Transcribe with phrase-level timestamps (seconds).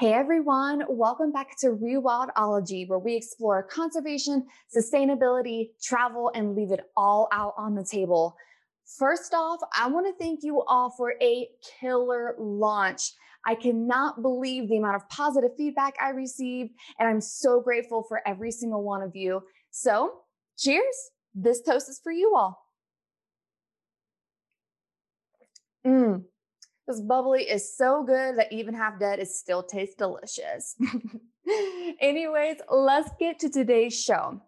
[0.00, 6.80] Hey everyone, welcome back to Rewildology, where we explore conservation, sustainability, travel, and leave it
[6.96, 8.34] all out on the table.
[8.98, 11.46] First off, I want to thank you all for a
[11.78, 13.12] killer launch.
[13.44, 18.26] I cannot believe the amount of positive feedback I received, and I'm so grateful for
[18.26, 19.42] every single one of you.
[19.70, 20.12] So,
[20.56, 21.10] cheers.
[21.34, 22.58] This toast is for you all.
[25.86, 26.24] Mmm.
[26.90, 30.74] This bubbly is so good that even half dead, it still tastes delicious.
[32.00, 34.42] Anyways, let's get to today's show.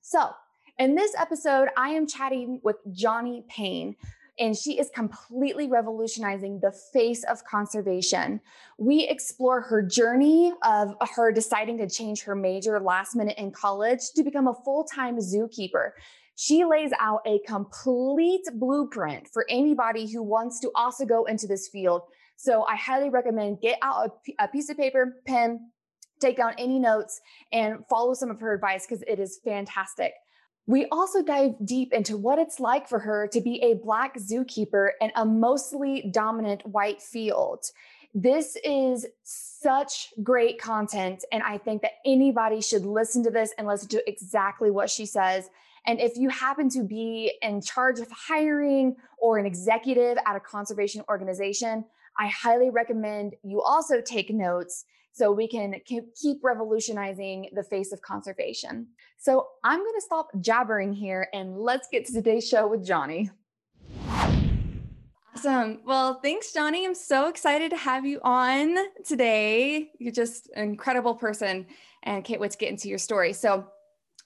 [0.00, 0.30] So,
[0.78, 3.96] in this episode, I am chatting with Johnny Payne,
[4.38, 8.40] and she is completely revolutionizing the face of conservation.
[8.78, 14.12] We explore her journey of her deciding to change her major last minute in college
[14.16, 15.90] to become a full time zookeeper.
[16.36, 21.68] She lays out a complete blueprint for anybody who wants to also go into this
[21.68, 22.02] field.
[22.36, 25.70] So I highly recommend get out a, a piece of paper, pen,
[26.20, 27.20] take down any notes,
[27.52, 30.14] and follow some of her advice because it is fantastic.
[30.66, 34.90] We also dive deep into what it's like for her to be a Black zookeeper
[35.00, 37.64] in a mostly dominant white field.
[38.14, 41.24] This is such great content.
[41.32, 45.06] And I think that anybody should listen to this and listen to exactly what she
[45.06, 45.48] says
[45.86, 50.40] and if you happen to be in charge of hiring or an executive at a
[50.40, 51.84] conservation organization,
[52.18, 58.00] I highly recommend you also take notes so we can keep revolutionizing the face of
[58.00, 58.86] conservation.
[59.18, 63.30] So I'm going to stop jabbering here and let's get to today's show with Johnny.
[65.34, 65.80] Awesome.
[65.84, 66.86] Well, thanks, Johnny.
[66.86, 69.90] I'm so excited to have you on today.
[69.98, 71.66] You're just an incredible person
[72.04, 73.32] and can't wait to get into your story.
[73.32, 73.66] So,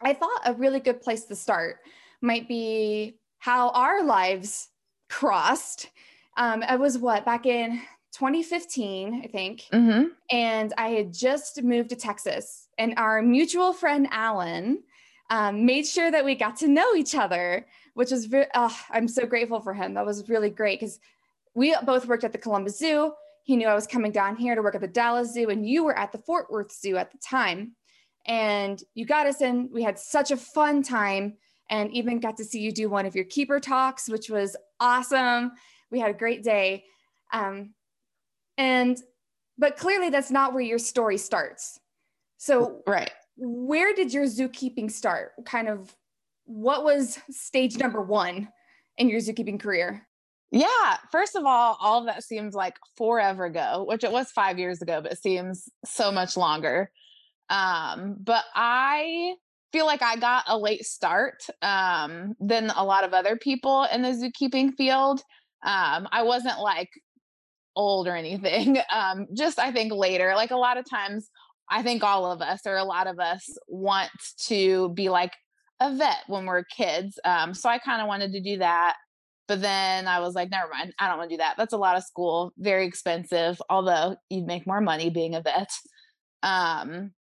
[0.01, 1.79] I thought a really good place to start
[2.21, 4.69] might be how our lives
[5.09, 5.91] crossed.
[6.37, 7.81] Um, I was what back in
[8.13, 10.07] 2015, I think, mm-hmm.
[10.31, 14.83] and I had just moved to Texas, and our mutual friend Alan
[15.31, 18.47] um, made sure that we got to know each other, which was very.
[18.55, 19.95] Oh, I'm so grateful for him.
[19.95, 20.99] That was really great because
[21.55, 23.13] we both worked at the Columbus Zoo.
[23.45, 25.85] He knew I was coming down here to work at the Dallas Zoo, and you
[25.85, 27.73] were at the Fort Worth Zoo at the time
[28.27, 29.71] and you got us in.
[29.73, 31.37] We had such a fun time
[31.71, 35.53] and even got to see you do one of your keeper talks, which was awesome.
[35.91, 36.85] We had a great day.
[37.33, 37.75] Um,
[38.59, 38.99] and,
[39.59, 41.81] but clearly that's not where your story starts.
[42.39, 43.11] So, right.
[43.37, 45.33] Where did your zookeeping start?
[45.45, 45.95] Kind of
[46.45, 48.49] what was stage number one
[48.99, 50.07] in your zookeeping career?
[50.53, 54.59] Yeah, first of all, all of that seems like forever ago, which it was five
[54.59, 56.91] years ago, but it seems so much longer.
[57.51, 59.35] Um, but I
[59.73, 64.03] feel like I got a late start um, than a lot of other people in
[64.03, 65.21] the zookeeping field.
[65.65, 66.91] Um, I wasn't like
[67.75, 68.79] old or anything.
[68.93, 71.29] Um, just I think later, like a lot of times,
[71.69, 74.11] I think all of us or a lot of us want
[74.47, 75.33] to be like
[75.81, 77.19] a vet when we're kids.
[77.25, 78.95] Um, so I kind of wanted to do that.
[79.49, 81.55] But then I was like, never mind, I don't want to do that.
[81.57, 85.71] That's a lot of school, very expensive, although you'd make more money being a vet.
[86.43, 87.13] Um,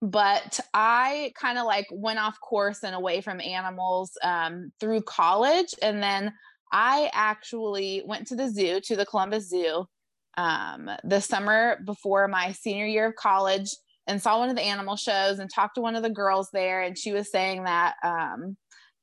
[0.00, 5.74] but I kind of like went off course and away from animals um, through college.
[5.82, 6.32] And then
[6.72, 9.86] I actually went to the zoo, to the Columbus Zoo,
[10.36, 13.70] um, the summer before my senior year of college
[14.06, 16.82] and saw one of the animal shows and talked to one of the girls there.
[16.82, 18.56] And she was saying that, um,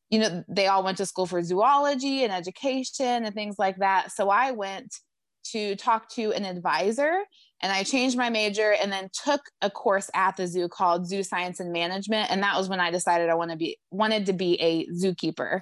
[0.09, 4.11] you know, they all went to school for zoology and education and things like that.
[4.13, 4.93] So I went
[5.51, 7.19] to talk to an advisor
[7.61, 11.23] and I changed my major and then took a course at the zoo called Zoo
[11.23, 12.29] Science and Management.
[12.29, 15.61] And that was when I decided I want to be wanted to be a zookeeper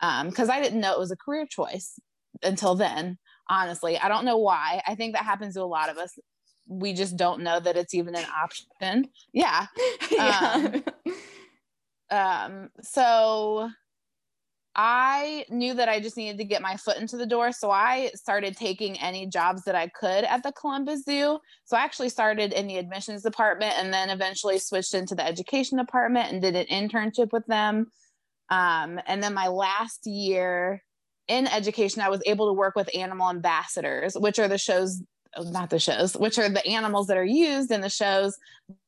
[0.00, 1.98] because um, I didn't know it was a career choice
[2.42, 3.18] until then.
[3.48, 4.82] Honestly, I don't know why.
[4.86, 6.18] I think that happens to a lot of us.
[6.66, 9.08] We just don't know that it's even an option.
[9.32, 9.66] Yeah.
[10.10, 10.80] yeah.
[12.10, 13.70] Um, um, so
[14.80, 17.50] I knew that I just needed to get my foot into the door.
[17.50, 21.40] So I started taking any jobs that I could at the Columbus Zoo.
[21.64, 25.78] So I actually started in the admissions department and then eventually switched into the education
[25.78, 27.88] department and did an internship with them.
[28.50, 30.84] Um, and then my last year
[31.26, 35.02] in education, I was able to work with animal ambassadors, which are the shows
[35.36, 38.36] not the shows, which are the animals that are used in the shows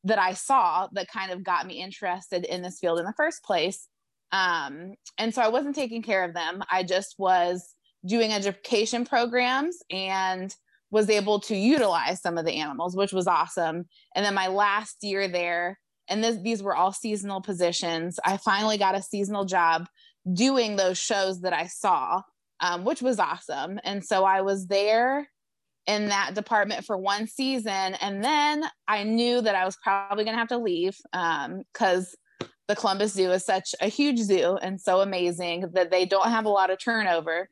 [0.03, 3.43] that I saw that kind of got me interested in this field in the first
[3.43, 3.87] place.
[4.31, 6.63] Um, and so I wasn't taking care of them.
[6.71, 7.75] I just was
[8.05, 10.53] doing education programs and
[10.89, 13.85] was able to utilize some of the animals, which was awesome.
[14.15, 18.77] And then my last year there, and this, these were all seasonal positions, I finally
[18.77, 19.87] got a seasonal job
[20.33, 22.21] doing those shows that I saw,
[22.59, 23.79] um, which was awesome.
[23.83, 25.29] And so I was there
[25.87, 27.95] in that department for one season.
[28.01, 32.20] And then I knew that I was probably going to have to leave because um,
[32.71, 36.45] the Columbus Zoo is such a huge zoo and so amazing that they don't have
[36.45, 37.49] a lot of turnover.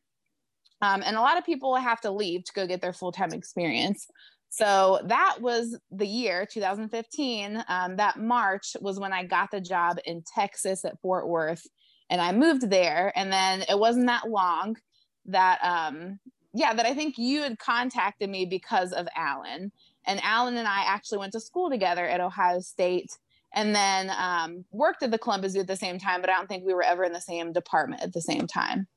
[0.81, 3.33] Um, and a lot of people have to leave to go get their full time
[3.33, 4.07] experience.
[4.48, 7.66] So that was the year 2015.
[7.68, 11.68] Um, that March was when I got the job in Texas at Fort Worth,
[12.10, 13.12] and I moved there.
[13.13, 14.77] And then it wasn't that long
[15.25, 16.18] that, um,
[16.54, 19.74] yeah, that I think you had contacted me because of Alan.
[20.07, 23.12] And Alan and I actually went to school together at Ohio State
[23.53, 26.47] and then um, worked at the Columbus Zoo at the same time, but I don't
[26.47, 28.87] think we were ever in the same department at the same time.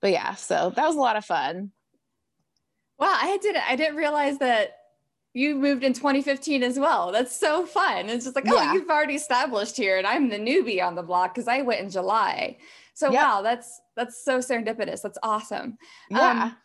[0.00, 1.72] But yeah, so that was a lot of fun.
[2.98, 4.74] Wow, I didn't I didn't realize that
[5.34, 7.12] you moved in 2015 as well.
[7.12, 8.08] That's so fun.
[8.08, 8.72] It's just like, oh, yeah.
[8.72, 11.90] you've already established here and I'm the newbie on the block because I went in
[11.90, 12.56] July.
[12.94, 13.22] So yep.
[13.22, 15.02] wow, that's that's so serendipitous.
[15.02, 15.78] That's awesome.
[16.10, 16.44] Yeah.
[16.44, 16.56] Um,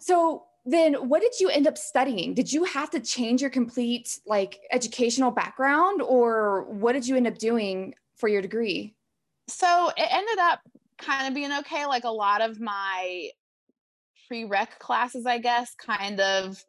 [0.00, 2.34] so then what did you end up studying?
[2.34, 7.26] Did you have to change your complete like educational background or what did you end
[7.26, 8.94] up doing for your degree?
[9.48, 10.60] So it ended up
[10.98, 11.86] kind of being okay.
[11.86, 13.30] Like a lot of my
[14.30, 16.62] prereq classes, I guess, kind of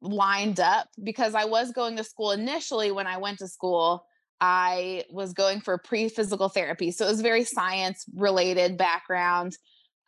[0.00, 4.04] lined up because I was going to school initially when I went to school.
[4.40, 6.90] I was going for pre physical therapy.
[6.90, 9.56] So it was very science related background.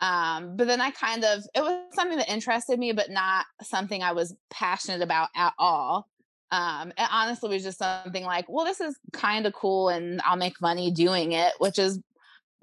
[0.00, 4.02] Um, but then I kind of, it was something that interested me, but not something
[4.02, 6.08] I was passionate about at all.
[6.50, 10.36] Um, it honestly was just something like, well, this is kind of cool and I'll
[10.36, 12.00] make money doing it, which is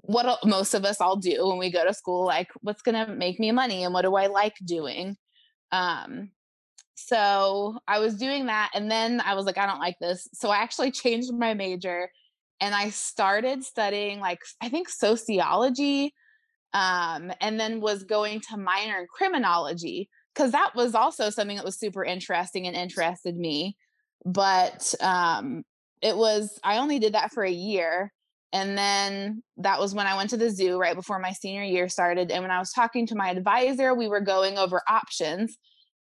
[0.02, 2.26] what most of us all do when we go to school.
[2.26, 5.16] Like, what's going to make me money and what do I like doing?
[5.72, 6.32] Um,
[6.96, 8.72] so I was doing that.
[8.74, 10.28] And then I was like, I don't like this.
[10.34, 12.10] So I actually changed my major
[12.60, 16.14] and I started studying, like, I think sociology,
[16.74, 21.66] um, and then was going to minor in criminology because that was also something that
[21.66, 23.76] was super interesting and interested me.
[24.26, 25.64] But um,
[26.02, 28.12] it was, I only did that for a year.
[28.54, 31.90] And then that was when I went to the zoo right before my senior year
[31.90, 32.32] started.
[32.32, 35.58] And when I was talking to my advisor, we were going over options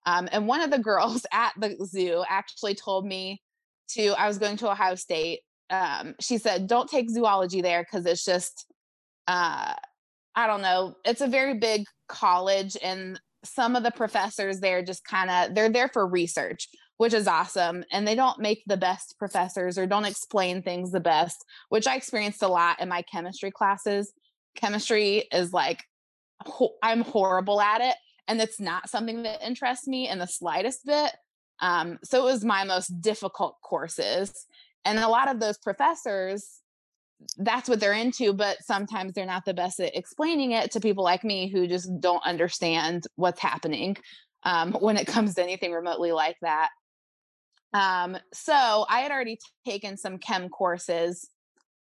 [0.07, 3.43] um, and one of the girls at the zoo actually told me
[3.91, 5.41] to, I was going to Ohio State.
[5.69, 8.67] Um, she said, don't take zoology there because it's just,
[9.27, 9.75] uh,
[10.37, 15.05] I don't know, it's a very big college and some of the professors there just
[15.05, 16.69] kind of, they're there for research,
[16.99, 17.85] which is awesome.
[17.91, 21.97] And they don't make the best professors or don't explain things the best, which I
[21.97, 24.13] experienced a lot in my chemistry classes.
[24.57, 25.85] Chemistry is like,
[26.83, 27.97] I'm horrible at it
[28.29, 31.13] and it's not something that interests me in the slightest bit.
[31.61, 34.47] Um, so it was my most difficult courses.
[34.85, 36.61] And a lot of those professors,
[37.39, 41.05] that's what they're into, but sometimes they're not the best at explaining it to people
[41.05, 43.97] like me who just don't understand what's happening
[44.43, 46.69] um, when it comes to anything remotely like that.
[47.73, 51.29] Um, so I had already taken some chem courses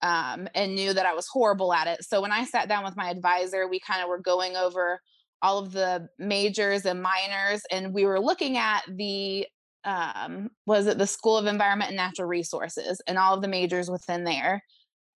[0.03, 2.05] um, and knew that I was horrible at it.
[2.05, 5.01] So when I sat down with my advisor, we kind of were going over
[5.43, 9.47] all of the majors and minors and we were looking at the
[9.85, 13.89] um, was it the school of environment and natural resources and all of the majors
[13.89, 14.63] within there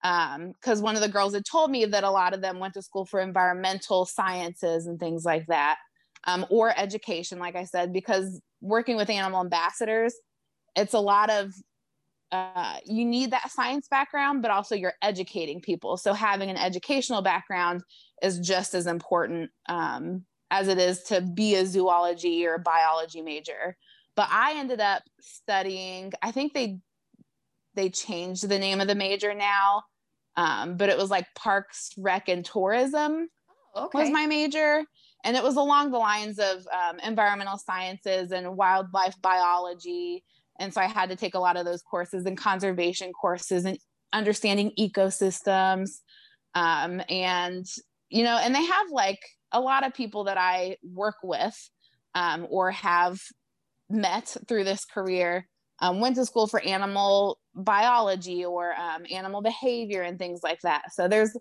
[0.02, 2.74] because um, one of the girls had told me that a lot of them went
[2.74, 5.76] to school for environmental sciences and things like that
[6.26, 10.14] um, or education like i said because working with animal ambassadors
[10.76, 11.52] it's a lot of
[12.32, 15.96] uh, you need that science background, but also you're educating people.
[15.96, 17.82] So having an educational background
[18.22, 23.22] is just as important um, as it is to be a zoology or a biology
[23.22, 23.76] major.
[24.14, 26.12] But I ended up studying.
[26.22, 26.78] I think they
[27.80, 29.82] they changed the name of the major now,
[30.36, 33.28] um, but it was like Parks, Rec, and Tourism
[33.74, 34.00] oh, okay.
[34.00, 34.84] was my major,
[35.24, 40.24] and it was along the lines of um, environmental sciences and wildlife biology
[40.60, 43.78] and so I had to take a lot of those courses and conservation courses and
[44.12, 45.90] understanding ecosystems.
[46.54, 47.66] Um, and,
[48.10, 49.20] you know, and they have like
[49.52, 51.56] a lot of people that I work with
[52.14, 53.18] um, or have
[53.88, 55.48] met through this career
[55.80, 60.92] um, went to school for animal biology or um, animal behavior and things like that.
[60.92, 61.36] So there's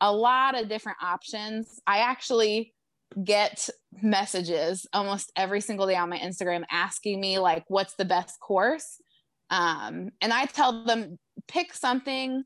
[0.00, 1.80] a lot of different options.
[1.86, 2.74] I actually
[3.22, 3.68] get
[4.02, 9.00] messages almost every single day on my Instagram asking me like what's the best course
[9.50, 12.42] um, and I tell them pick something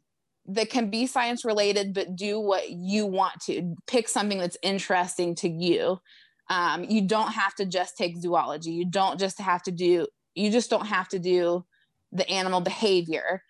[0.47, 5.35] that can be science related but do what you want to pick something that's interesting
[5.37, 5.99] to you
[6.51, 10.51] um, you don't have to just take zoology you don't just have to do you
[10.51, 11.65] just don't have to do
[12.13, 13.43] the animal behavior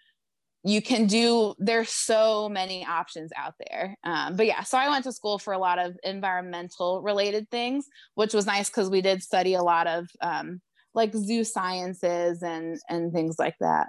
[0.64, 5.04] you can do there's so many options out there um, but yeah so i went
[5.04, 9.22] to school for a lot of environmental related things which was nice because we did
[9.22, 10.60] study a lot of um,
[10.94, 13.88] like zoo sciences and and things like that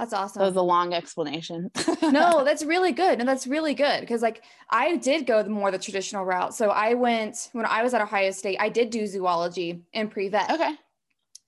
[0.00, 0.40] that's awesome.
[0.40, 1.70] That was a long explanation.
[2.02, 3.20] no, that's really good.
[3.20, 6.54] And that's really good because like I did go the more the traditional route.
[6.54, 10.52] So I went when I was at Ohio State, I did do zoology and pre-vet.
[10.52, 10.74] Okay.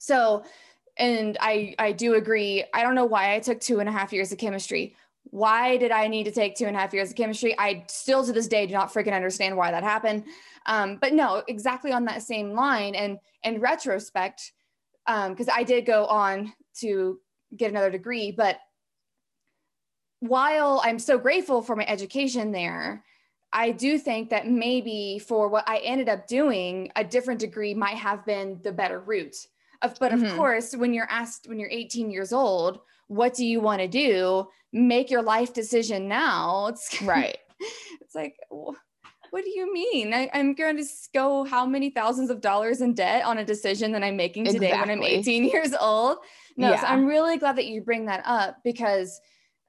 [0.03, 0.43] So
[0.99, 2.65] and I I do agree.
[2.75, 4.97] I don't know why I took two and a half years of chemistry.
[5.31, 7.57] Why did I need to take two and a half years of chemistry?
[7.57, 10.25] I still to this day do not freaking understand why that happened.
[10.67, 12.97] Um, but no, exactly on that same line.
[12.97, 14.53] And in retrospect,
[15.07, 17.21] because um, I did go on to
[17.57, 18.33] get another degree.
[18.33, 18.59] But
[20.19, 23.05] while I'm so grateful for my education there,
[23.53, 27.97] I do think that maybe for what I ended up doing, a different degree might
[27.99, 29.47] have been the better route.
[29.83, 30.37] Of, but of mm-hmm.
[30.37, 34.47] course, when you're asked when you're 18 years old, what do you want to do?
[34.73, 36.67] Make your life decision now.
[36.73, 37.39] It's right.
[38.01, 40.13] it's like, what do you mean?
[40.13, 40.85] I, am going to
[41.15, 44.69] go how many thousands of dollars in debt on a decision that I'm making today
[44.69, 44.91] exactly.
[44.91, 46.19] when I'm 18 years old?
[46.57, 46.81] No, yeah.
[46.81, 49.21] so I'm really glad that you bring that up because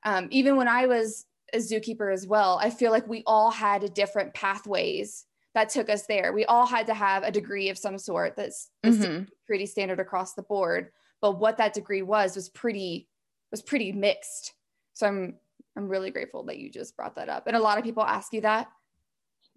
[0.03, 3.93] um, even when I was a zookeeper as well, I feel like we all had
[3.93, 6.33] different pathways that took us there.
[6.33, 9.23] We all had to have a degree of some sort that's, mm-hmm.
[9.45, 10.89] pretty standard across the board.
[11.21, 13.07] But what that degree was was pretty
[13.51, 14.53] was pretty mixed.
[14.93, 15.35] So I'm
[15.77, 17.47] I'm really grateful that you just brought that up.
[17.47, 18.67] And a lot of people ask you that.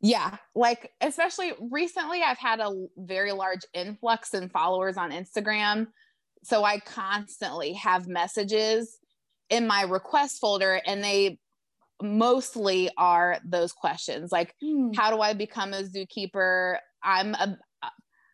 [0.01, 5.89] Yeah, like especially recently, I've had a very large influx in followers on Instagram
[6.47, 8.99] so I constantly have messages
[9.51, 11.41] in my request folder and they
[12.03, 14.95] mostly are those questions like mm.
[14.95, 16.77] how do I become a zookeeper?
[17.03, 17.89] I'm a, uh,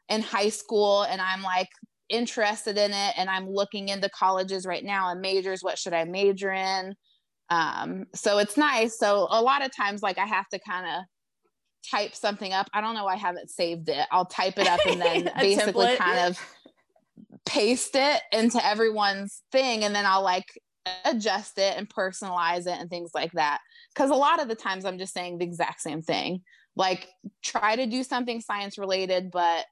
[0.08, 1.68] in high school and I'm like
[2.08, 6.04] interested in it and I'm looking into colleges right now and majors what should I
[6.04, 6.94] major in?
[7.50, 8.98] Um, so it's nice.
[8.98, 11.04] So a lot of times like I have to kind of
[11.90, 12.68] type something up.
[12.72, 14.06] I don't know I haven't saved it.
[14.10, 15.96] I'll type it up and then basically template.
[15.96, 16.38] kind of
[17.44, 20.46] paste it into everyone's thing and then I'll like
[21.04, 23.58] adjust it and personalize it and things like that.
[23.94, 26.42] Because a lot of the times I'm just saying the exact same thing.
[26.76, 27.08] Like
[27.42, 29.66] try to do something science related, but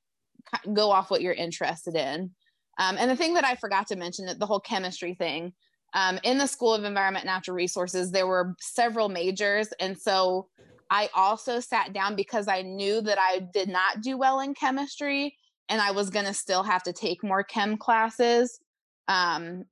[0.73, 2.31] go off what you're interested in.
[2.79, 5.53] Um, and the thing that I forgot to mention, that the whole chemistry thing,
[5.93, 9.69] um, in the School of Environment Natural Resources, there were several majors.
[9.81, 10.49] And so
[10.89, 15.37] I also sat down because I knew that I did not do well in chemistry
[15.69, 18.61] and I was going to still have to take more chem classes.
[19.09, 19.65] Um,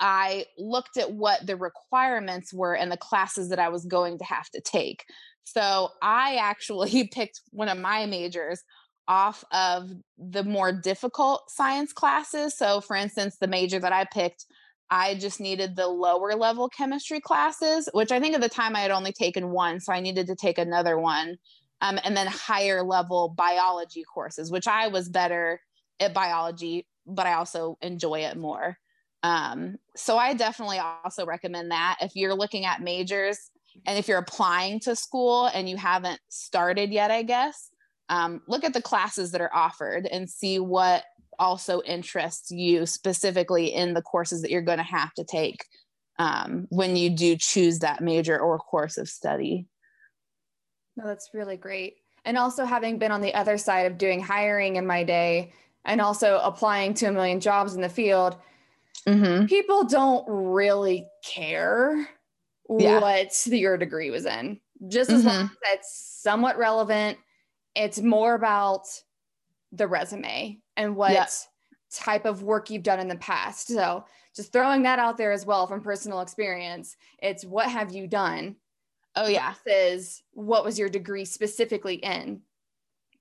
[0.00, 4.24] I looked at what the requirements were and the classes that I was going to
[4.24, 5.04] have to take.
[5.44, 8.62] So I actually picked one of my majors
[9.08, 12.56] off of the more difficult science classes.
[12.56, 14.46] So, for instance, the major that I picked,
[14.90, 18.80] I just needed the lower level chemistry classes, which I think at the time I
[18.80, 19.80] had only taken one.
[19.80, 21.36] So I needed to take another one
[21.80, 25.60] um, and then higher level biology courses, which I was better
[26.00, 28.78] at biology, but I also enjoy it more.
[29.26, 33.50] Um, so I definitely also recommend that if you're looking at majors
[33.84, 37.70] and if you're applying to school and you haven't started yet, I guess,
[38.08, 41.02] um, look at the classes that are offered and see what
[41.40, 45.64] also interests you specifically in the courses that you're going to have to take
[46.20, 49.66] um, when you do choose that major or course of study.
[50.96, 51.94] No, that's really great.
[52.24, 55.52] And also having been on the other side of doing hiring in my day
[55.84, 58.36] and also applying to a million jobs in the field,
[59.06, 59.46] mm-hmm.
[59.46, 62.08] people don't really care
[62.68, 63.00] yeah.
[63.00, 64.60] what your degree was in.
[64.88, 65.28] Just as mm-hmm.
[65.28, 67.18] long as it's somewhat relevant,
[67.74, 68.86] it's more about
[69.72, 71.26] the resume and what yeah.
[71.92, 73.68] type of work you've done in the past.
[73.68, 76.96] So just throwing that out there as well from personal experience.
[77.18, 78.56] It's what have you done?
[79.14, 79.54] Oh yeah.
[79.64, 82.42] Versus what was your degree specifically in?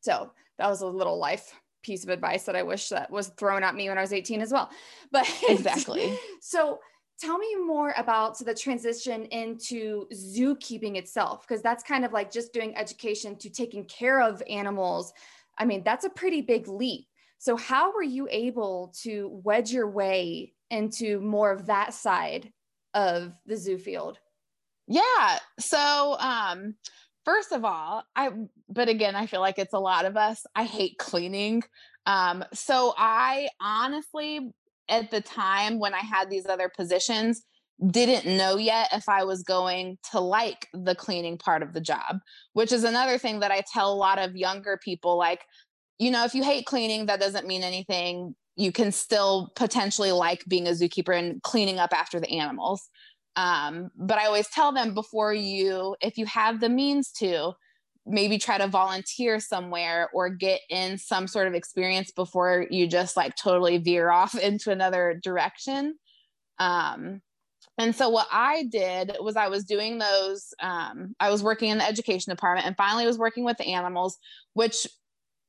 [0.01, 1.53] So that was a little life
[1.85, 4.41] piece of advice that I wish that was thrown at me when I was 18
[4.41, 4.69] as well.
[5.11, 6.17] But exactly.
[6.41, 6.79] so
[7.19, 12.31] tell me more about so the transition into zookeeping itself, because that's kind of like
[12.31, 15.13] just doing education to taking care of animals.
[15.57, 17.05] I mean, that's a pretty big leap.
[17.37, 22.51] So how were you able to wedge your way into more of that side
[22.93, 24.19] of the zoo field?
[24.87, 25.39] Yeah.
[25.59, 26.75] So, um,
[27.23, 28.31] first of all, I,
[28.69, 30.45] but again, I feel like it's a lot of us.
[30.55, 31.63] I hate cleaning.
[32.05, 34.51] Um, so I honestly,
[34.89, 37.43] at the time when I had these other positions,
[37.91, 42.19] didn't know yet if I was going to like the cleaning part of the job,
[42.53, 45.43] which is another thing that I tell a lot of younger people like,
[46.00, 48.36] you know, if you hate cleaning, that doesn't mean anything.
[48.55, 52.89] you can still potentially like being a zookeeper and cleaning up after the animals.
[53.36, 57.53] Um, but I always tell them before you, if you have the means to,
[58.05, 63.17] maybe try to volunteer somewhere or get in some sort of experience before you just
[63.17, 65.95] like totally veer off into another direction.
[66.59, 67.21] Um,
[67.77, 70.53] and so what I did was I was doing those.
[70.62, 74.17] Um, I was working in the education department and finally was working with the animals,
[74.53, 74.88] which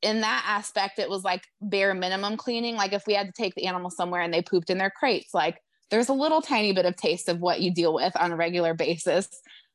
[0.02, 2.74] in that aspect, it was like bare minimum cleaning.
[2.74, 5.34] Like if we had to take the animal somewhere and they pooped in their crates,
[5.34, 5.58] like
[5.90, 8.74] there's a little tiny bit of taste of what you deal with on a regular
[8.74, 9.28] basis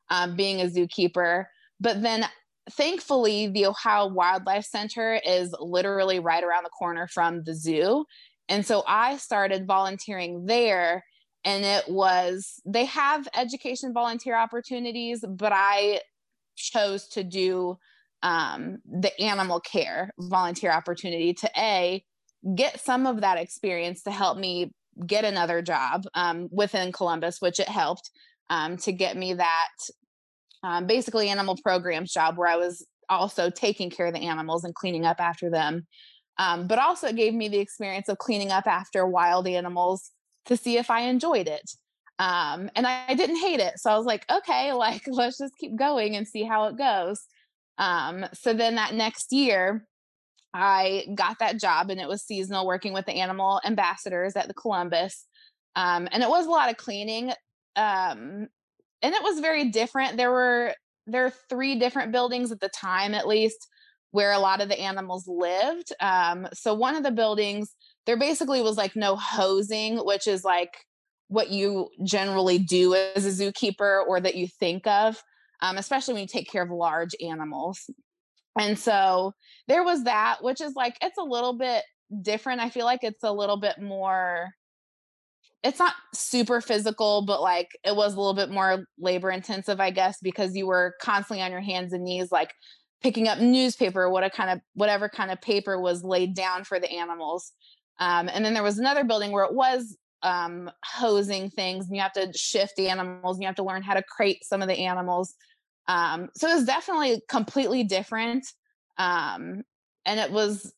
[0.10, 1.46] um, being a zookeeper.
[1.80, 2.26] But then
[2.70, 8.06] thankfully, the Ohio Wildlife Center is literally right around the corner from the zoo.
[8.50, 11.04] And so I started volunteering there.
[11.44, 16.02] And it was, they have education volunteer opportunities, but I
[16.56, 17.78] chose to do
[18.22, 22.04] um, the animal care volunteer opportunity to A,
[22.56, 24.72] get some of that experience to help me
[25.08, 28.12] get another job um, within Columbus, which it helped
[28.50, 29.70] um, to get me that
[30.64, 34.74] um, basically animal programs job where I was also taking care of the animals and
[34.74, 35.88] cleaning up after them.
[36.38, 40.12] Um, but also it gave me the experience of cleaning up after wild animals
[40.46, 41.70] to see if I enjoyed it.
[42.20, 43.80] Um, and I, I, didn't hate it.
[43.80, 47.22] So I was like, okay, like let's just keep going and see how it goes.
[47.78, 49.86] Um, so then that next year,
[50.54, 54.54] I got that job and it was seasonal working with the animal ambassadors at the
[54.54, 55.26] Columbus.
[55.76, 57.32] Um, and it was a lot of cleaning.
[57.76, 58.48] Um,
[59.02, 60.18] and it was very different.
[60.18, 60.74] There were
[61.08, 63.68] there are three different buildings at the time, at least,
[64.12, 65.92] where a lot of the animals lived.
[66.00, 70.74] Um, so one of the buildings, there basically was like no hosing, which is like
[71.28, 75.22] what you generally do as a zookeeper or that you think of
[75.62, 77.90] um, especially when you take care of large animals.
[78.60, 79.34] And so
[79.68, 81.84] there was that, which is like, it's a little bit
[82.22, 82.62] different.
[82.62, 84.50] I feel like it's a little bit more,
[85.64, 89.92] it's not super physical, but like it was a little bit more labor intensive, I
[89.92, 92.54] guess, because you were constantly on your hands and knees, like
[93.02, 96.80] picking up newspaper, what a kind of, whatever kind of paper was laid down for
[96.80, 97.52] the animals.
[98.00, 102.02] Um, and then there was another building where it was um, hosing things and you
[102.02, 104.68] have to shift the animals and you have to learn how to crate some of
[104.68, 105.36] the animals
[105.88, 108.46] um, so it was definitely completely different.
[108.98, 109.64] Um,
[110.06, 110.74] and it was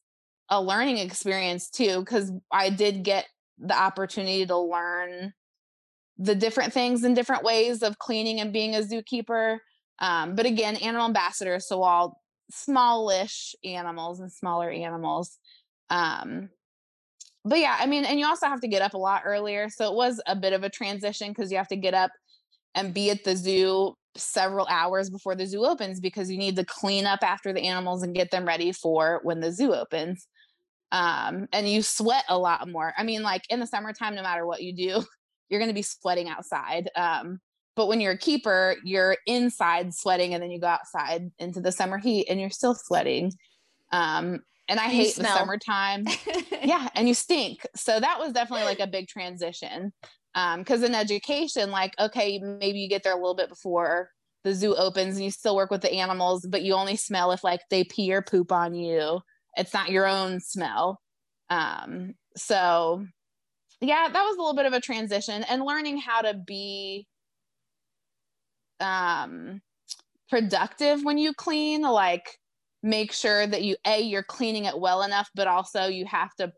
[0.49, 3.25] a learning experience too, because I did get
[3.57, 5.33] the opportunity to learn
[6.17, 9.57] the different things and different ways of cleaning and being a zookeeper.
[9.99, 15.37] Um, but again, animal ambassadors, so all smallish animals and smaller animals.
[15.89, 16.49] Um,
[17.45, 19.69] but yeah, I mean, and you also have to get up a lot earlier.
[19.69, 22.11] So it was a bit of a transition because you have to get up
[22.75, 26.65] and be at the zoo several hours before the zoo opens because you need to
[26.65, 30.27] clean up after the animals and get them ready for when the zoo opens.
[30.93, 32.93] Um, and you sweat a lot more.
[32.97, 35.03] I mean, like in the summertime, no matter what you do,
[35.49, 36.89] you're going to be sweating outside.
[36.95, 37.39] Um,
[37.75, 41.71] but when you're a keeper, you're inside sweating, and then you go outside into the
[41.71, 43.33] summer heat and you're still sweating.
[43.91, 45.33] Um, and I you hate smell.
[45.33, 46.05] the summertime.
[46.63, 47.65] yeah, and you stink.
[47.75, 49.91] So that was definitely like a big transition
[50.33, 54.09] because um, in education like okay maybe you get there a little bit before
[54.43, 57.43] the zoo opens and you still work with the animals but you only smell if
[57.43, 59.21] like they pee or poop on you
[59.55, 60.99] it's not your own smell.
[61.49, 63.05] Um, so
[63.81, 67.05] yeah that was a little bit of a transition and learning how to be
[68.79, 69.61] um,
[70.29, 72.37] productive when you clean like
[72.81, 76.51] make sure that you a you're cleaning it well enough but also you have to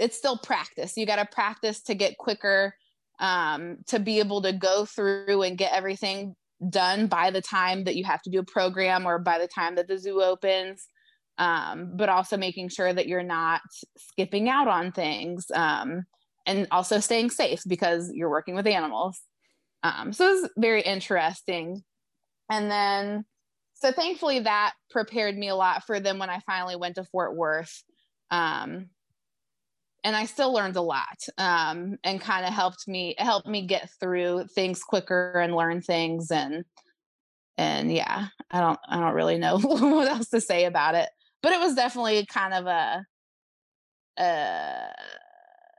[0.00, 0.96] it's still practice.
[0.96, 2.74] You got to practice to get quicker
[3.20, 6.34] um, to be able to go through and get everything
[6.68, 9.76] done by the time that you have to do a program or by the time
[9.76, 10.86] that the zoo opens
[11.40, 13.62] um, but also making sure that you're not
[13.96, 16.04] skipping out on things um,
[16.46, 19.20] and also staying safe because you're working with animals.
[19.82, 21.82] Um, so it's very interesting.
[22.50, 23.24] And then
[23.74, 27.34] so thankfully that prepared me a lot for them when i finally went to fort
[27.34, 27.82] worth
[28.30, 28.90] um,
[30.04, 33.90] and I still learned a lot um, and kind of helped me helped me get
[34.00, 36.64] through things quicker and learn things and
[37.58, 41.08] and yeah I don't I don't really know what else to say about it
[41.42, 43.06] but it was definitely kind of a
[44.20, 44.92] uh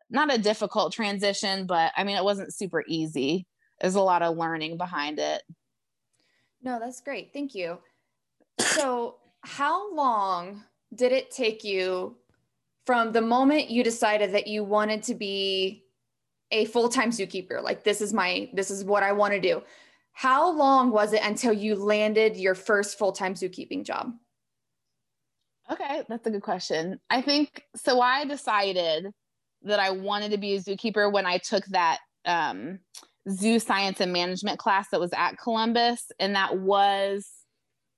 [0.10, 3.48] not a difficult transition but I mean it wasn't super easy.
[3.80, 5.42] There's a lot of learning behind it.
[6.62, 7.32] No that's great.
[7.34, 7.78] Thank you.
[8.60, 12.18] So how long did it take you
[12.86, 15.86] from the moment you decided that you wanted to be
[16.52, 17.64] a full-time zookeeper?
[17.64, 19.64] Like this is my this is what i want to do.
[20.14, 24.14] How long was it until you landed your first full-time zookeeping job
[25.72, 29.08] okay that's a good question i think so i decided
[29.64, 32.80] that I wanted to be a zookeeper when I took that um,
[33.30, 36.12] zoo science and management class that was at Columbus.
[36.20, 37.30] And that was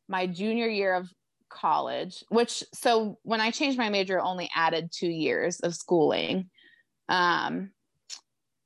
[0.08, 1.10] my junior year of
[1.50, 6.50] college, which so when I changed my major, only added two years of schooling.
[7.10, 7.72] Um,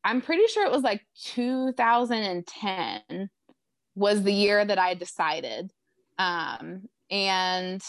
[0.03, 3.29] I'm pretty sure it was like 2010
[3.95, 5.71] was the year that I decided.
[6.17, 7.81] Um, and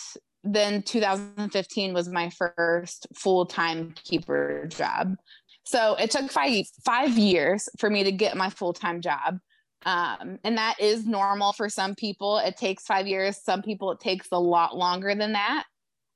[0.44, 5.16] then 2015 was my first full-time keeper job.
[5.64, 9.38] So it took five five years for me to get my full-time job.
[9.85, 12.38] Um, and that is normal for some people.
[12.38, 13.42] It takes five years.
[13.42, 15.64] Some people it takes a lot longer than that.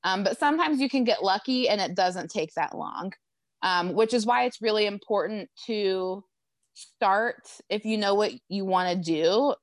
[0.05, 3.13] Um, but sometimes you can get lucky and it doesn't take that long,
[3.63, 6.25] um, which is why it's really important to
[6.75, 9.55] start if you know what you want to do,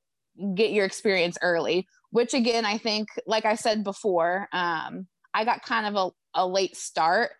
[0.54, 1.86] get your experience early.
[2.10, 6.46] Which again, I think, like I said before, um, I got kind of a, a
[6.46, 7.30] late start.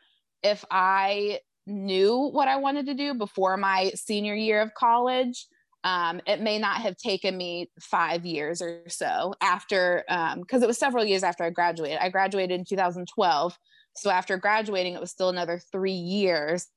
[0.43, 5.47] If I knew what I wanted to do before my senior year of college,
[5.83, 10.67] um, it may not have taken me five years or so after, because um, it
[10.67, 11.99] was several years after I graduated.
[12.01, 13.59] I graduated in 2012.
[13.97, 16.69] So after graduating, it was still another three years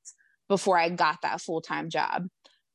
[0.49, 2.27] before I got that full time job,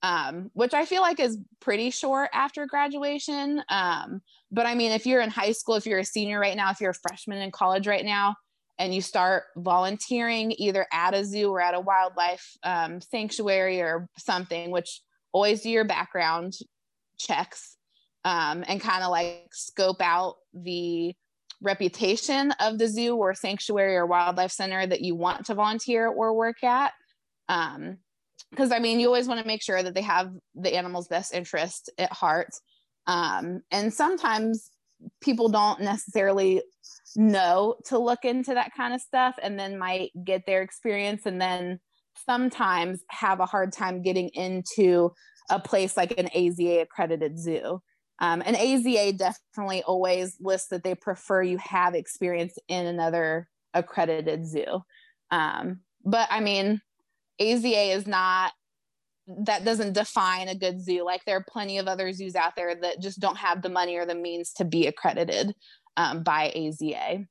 [0.03, 3.63] um, which I feel like is pretty short after graduation.
[3.69, 6.71] Um, but I mean, if you're in high school, if you're a senior right now,
[6.71, 8.37] if you're a freshman in college right now,
[8.79, 14.09] and you start volunteering either at a zoo or at a wildlife um, sanctuary or
[14.17, 15.01] something, which
[15.33, 16.55] always do your background
[17.19, 17.77] checks
[18.25, 21.13] um, and kind of like scope out the
[21.61, 26.33] reputation of the zoo or sanctuary or wildlife center that you want to volunteer or
[26.35, 26.93] work at.
[27.49, 27.99] Um,
[28.51, 31.35] because I mean, you always want to make sure that they have the animal's best
[31.35, 32.51] interest at heart.
[33.07, 34.71] Um, and sometimes
[35.21, 36.63] people don't necessarily
[37.17, 41.41] know to look into that kind of stuff and then might get their experience and
[41.41, 41.79] then
[42.27, 45.11] sometimes have a hard time getting into
[45.51, 47.81] a place like an AZA accredited zoo.
[48.21, 54.47] Um, and AZA definitely always lists that they prefer you have experience in another accredited
[54.47, 54.83] zoo.
[55.31, 56.81] Um, but I mean,
[57.40, 58.53] AZA is not,
[59.44, 61.05] that doesn't define a good zoo.
[61.05, 63.96] Like there are plenty of other zoos out there that just don't have the money
[63.96, 65.55] or the means to be accredited
[65.96, 67.27] um, by AZA.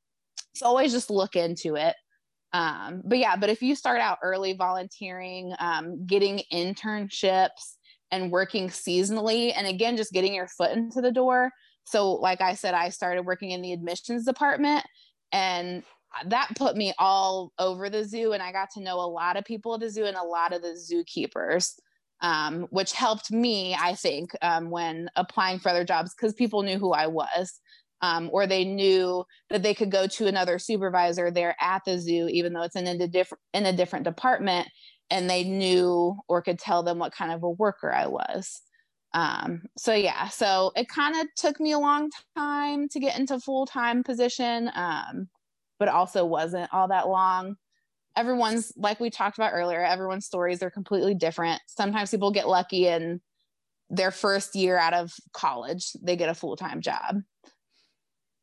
[0.56, 1.96] So always just look into it.
[2.54, 7.78] Um, but yeah, but if you start out early volunteering, um, getting internships,
[8.12, 11.52] and working seasonally, and again, just getting your foot into the door.
[11.86, 14.86] So, like I said, I started working in the admissions department,
[15.32, 15.84] and
[16.26, 19.46] that put me all over the zoo, and I got to know a lot of
[19.46, 21.74] people at the zoo and a lot of the zookeepers.
[22.20, 26.80] Um, which helped me, I think, um, when applying for other jobs because people knew
[26.80, 27.60] who I was
[28.02, 32.28] um, or they knew that they could go to another supervisor there at the zoo,
[32.32, 34.68] even though it's in a different in a different department,
[35.10, 38.62] and they knew or could tell them what kind of a worker I was.
[39.14, 43.40] Um, so yeah, so it kind of took me a long time to get into
[43.40, 45.28] full time position, um,
[45.80, 47.56] but also wasn't all that long.
[48.16, 49.84] Everyone's like we talked about earlier.
[49.84, 51.62] Everyone's stories are completely different.
[51.68, 53.22] Sometimes people get lucky and
[53.90, 57.22] their first year out of college, they get a full time job.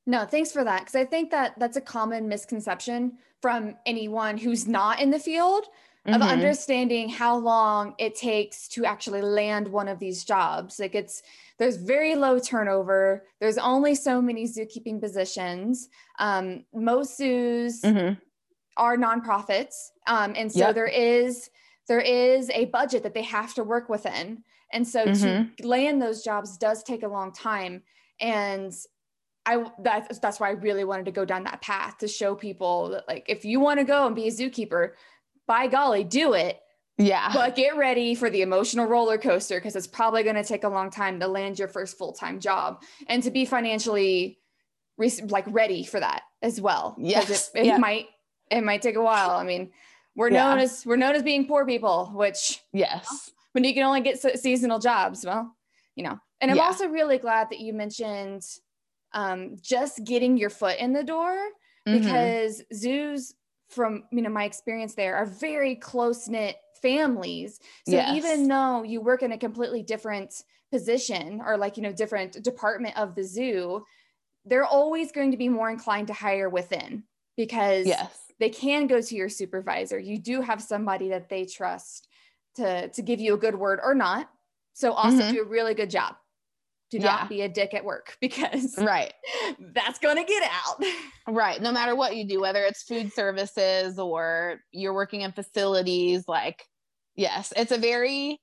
[0.06, 0.80] No, thanks for that.
[0.80, 5.64] Because I think that that's a common misconception from anyone who's not in the field
[6.06, 6.14] mm-hmm.
[6.14, 10.78] of understanding how long it takes to actually land one of these jobs.
[10.78, 11.22] Like it's,
[11.58, 13.24] there's very low turnover.
[13.40, 15.88] There's only so many zookeeping positions.
[16.18, 18.14] Um, most zoos mm-hmm.
[18.76, 19.74] are nonprofits.
[20.06, 20.74] Um, and so yep.
[20.74, 21.48] there is,
[21.88, 24.42] there is a budget that they have to work within.
[24.72, 25.54] And so mm-hmm.
[25.62, 27.82] to land those jobs does take a long time.
[28.20, 28.72] And
[29.46, 32.88] I that's that's why I really wanted to go down that path to show people
[32.90, 34.92] that like if you want to go and be a zookeeper,
[35.46, 36.60] by golly, do it.
[36.96, 37.30] Yeah.
[37.32, 40.68] But get ready for the emotional roller coaster because it's probably going to take a
[40.68, 44.38] long time to land your first full-time job and to be financially
[44.96, 46.94] re- like ready for that as well.
[46.98, 47.50] Yes.
[47.54, 47.78] It, it yeah.
[47.78, 48.06] might
[48.50, 49.30] it might take a while.
[49.30, 49.72] I mean,
[50.14, 50.48] we're yeah.
[50.48, 53.30] known as we're known as being poor people, which yes.
[53.52, 55.54] when you can only get seasonal jobs, well,
[55.96, 56.18] you know.
[56.40, 56.64] And I'm yeah.
[56.64, 58.44] also really glad that you mentioned
[59.12, 61.34] um, just getting your foot in the door
[61.88, 61.98] mm-hmm.
[61.98, 63.34] because zoos
[63.70, 68.14] from you know my experience there are very close knit families so yes.
[68.14, 72.94] even though you work in a completely different position or like you know different department
[72.98, 73.82] of the zoo
[74.44, 77.02] they're always going to be more inclined to hire within
[77.38, 78.18] because yes.
[78.38, 82.08] they can go to your supervisor you do have somebody that they trust
[82.56, 84.28] to to give you a good word or not
[84.74, 85.34] so also mm-hmm.
[85.34, 86.16] do a really good job
[86.90, 87.28] do not yeah.
[87.28, 89.14] be a dick at work because right
[89.72, 90.84] that's going to get out
[91.34, 96.28] right no matter what you do whether it's food services or you're working in facilities
[96.28, 96.66] like
[97.16, 98.38] yes it's a very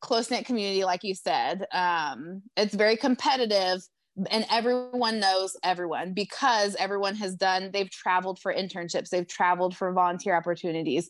[0.00, 1.66] close-knit community like you said.
[1.72, 3.80] Um, it's very competitive
[4.30, 9.92] and everyone knows everyone because everyone has done they've traveled for internships they've traveled for
[9.92, 11.08] volunteer opportunities.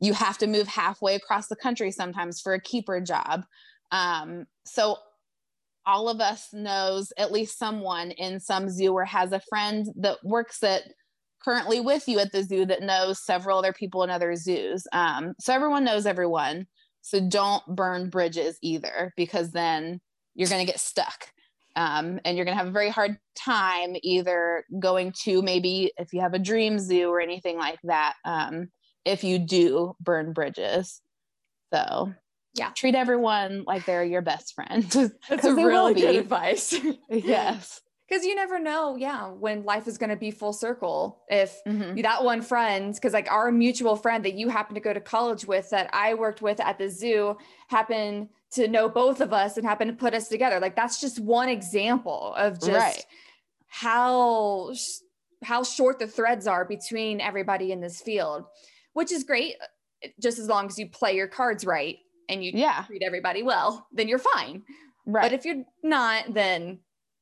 [0.00, 3.44] You have to move halfway across the country sometimes for a keeper job.
[3.90, 4.96] Um, so
[5.86, 10.18] all of us knows at least someone in some zoo or has a friend that
[10.24, 10.82] works at
[11.44, 14.86] currently with you at the zoo that knows several other people in other zoos.
[14.92, 16.66] Um, so everyone knows everyone.
[17.02, 20.00] So don't burn bridges either because then
[20.34, 21.26] you're going to get stuck.
[21.76, 26.12] Um, and you're going to have a very hard time either going to maybe if
[26.12, 28.68] you have a dream zoo or anything like that um,
[29.04, 31.02] if you do burn bridges.
[31.72, 32.14] So
[32.54, 32.70] yeah.
[32.70, 34.84] treat everyone like they're your best friend.
[35.28, 36.74] That's a really good advice.
[37.10, 41.58] Yes because you never know yeah when life is going to be full circle if
[41.66, 42.00] mm-hmm.
[42.02, 45.46] that one friend because like our mutual friend that you happen to go to college
[45.46, 47.36] with that i worked with at the zoo
[47.68, 50.60] happened to know both of us and happened to put us together.
[50.60, 53.06] Like that's just one example of just right.
[53.66, 54.72] how
[55.42, 58.44] how short the threads are between everybody in this field,
[58.94, 62.52] which is great uh, just as long as you play your cards right and you
[62.54, 62.84] yeah.
[62.86, 64.62] treat everybody well, then you're fine.
[65.04, 65.22] Right.
[65.22, 66.78] But if you're not, then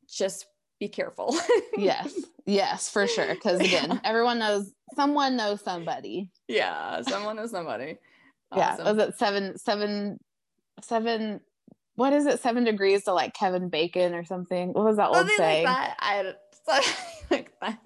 [0.08, 0.46] just
[0.82, 1.36] be careful.
[1.76, 2.12] yes.
[2.44, 3.28] Yes, for sure.
[3.28, 4.00] Because again, yeah.
[4.02, 6.28] everyone knows someone knows somebody.
[6.48, 7.98] Yeah, someone knows somebody.
[8.50, 8.84] Awesome.
[8.84, 8.92] Yeah.
[8.92, 10.18] Was it seven seven
[10.82, 11.40] seven
[11.94, 15.28] what is it seven degrees to like kevin bacon or something what was that old
[15.36, 15.96] saying like that.
[16.00, 16.34] I,
[17.30, 17.78] like that.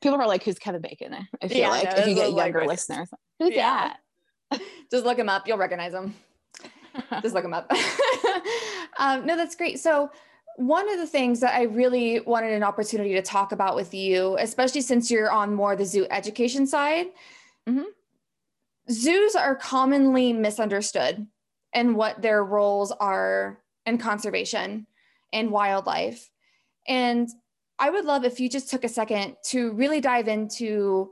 [0.00, 2.68] people are like who's kevin bacon i feel yeah, like if you get younger like,
[2.68, 3.92] listeners who's yeah.
[4.50, 6.14] that just look him up you'll recognize him
[7.20, 7.70] just look him up
[8.98, 10.08] um, no that's great so
[10.56, 14.36] one of the things that I really wanted an opportunity to talk about with you,
[14.38, 17.06] especially since you're on more the zoo education side,
[17.68, 17.84] mm-hmm
[18.90, 21.26] zoos are commonly misunderstood
[21.72, 24.86] and what their roles are in conservation
[25.32, 26.30] and wildlife.
[26.86, 27.28] And
[27.78, 31.10] I would love if you just took a second to really dive into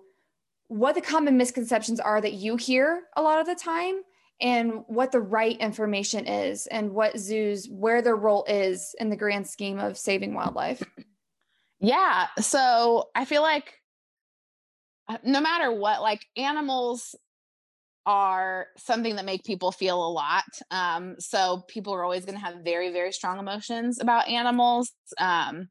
[0.68, 4.00] what the common misconceptions are that you hear a lot of the time
[4.40, 9.16] and what the right information is and what zoos where their role is in the
[9.16, 10.82] grand scheme of saving wildlife.
[11.80, 13.74] Yeah, so I feel like
[15.08, 17.14] uh, no matter what like animals
[18.06, 20.44] are something that make people feel a lot.
[20.70, 24.92] Um, so people are always going to have very, very strong emotions about animals.
[25.18, 25.68] Um,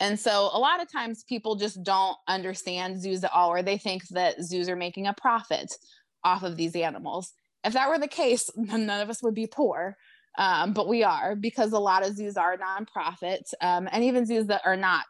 [0.00, 3.78] and so a lot of times people just don't understand zoos at all, or they
[3.78, 5.72] think that zoos are making a profit
[6.24, 7.32] off of these animals.
[7.64, 9.96] If that were the case, none of us would be poor.
[10.38, 14.46] Um, but we are because a lot of zoos are nonprofit, um, and even zoos
[14.48, 15.06] that are not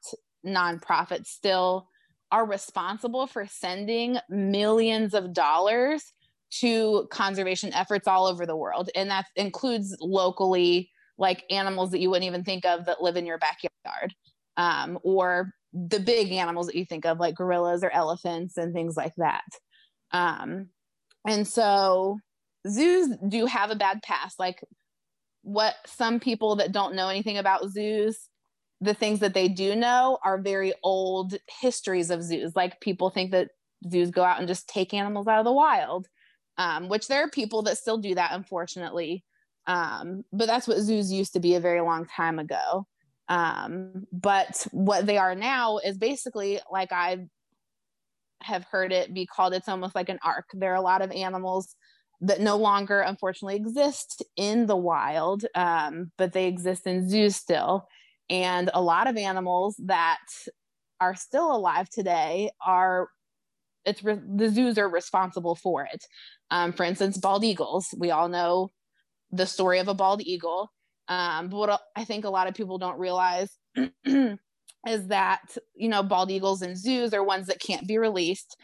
[0.47, 1.89] nonprofit still
[2.31, 6.13] are responsible for sending millions of dollars
[6.51, 8.91] to conservation efforts all over the world.
[8.95, 13.27] And that includes locally, like animals that you wouldn't even think of that live in
[13.27, 14.15] your backyard,
[14.57, 18.97] um, or the big animals that you think of, like gorillas or elephants and things
[18.97, 19.45] like that.
[20.13, 20.69] Um,
[21.27, 22.19] and so
[22.69, 24.39] zoos do have a bad past.
[24.39, 24.63] Like
[25.43, 28.19] what some people that don't know anything about zoos,
[28.81, 32.55] the things that they do know are very old histories of zoos.
[32.57, 33.51] Like people think that
[33.91, 36.09] zoos go out and just take animals out of the wild
[36.59, 39.25] um, which there are people that still do that, unfortunately.
[39.67, 42.87] Um, but that's what zoos used to be a very long time ago.
[43.29, 47.27] Um, but what they are now is basically like I
[48.43, 50.47] have heard it be called, it's almost like an ark.
[50.53, 51.75] There are a lot of animals
[52.21, 57.87] that no longer, unfortunately, exist in the wild, um, but they exist in zoos still.
[58.31, 60.19] And a lot of animals that
[61.01, 63.09] are still alive today are
[63.85, 66.05] it's re- the zoos are responsible for it.
[66.51, 67.95] Um, for instance, bald eagles.
[67.97, 68.71] We all know
[69.31, 70.73] the story of a bald eagle.
[71.09, 73.51] Um, but what I think a lot of people don't realize
[74.05, 75.41] is that
[75.75, 78.57] you know bald eagles in zoos are ones that can't be released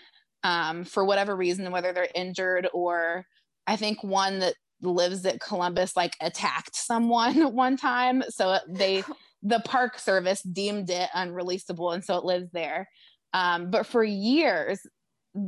[0.42, 3.24] um, for whatever reason, whether they're injured or
[3.66, 9.04] I think one that lives at Columbus like attacked someone one time, so they
[9.42, 12.88] the park service deemed it unreleasable, and so it lives there.
[13.34, 14.80] Um, but for years,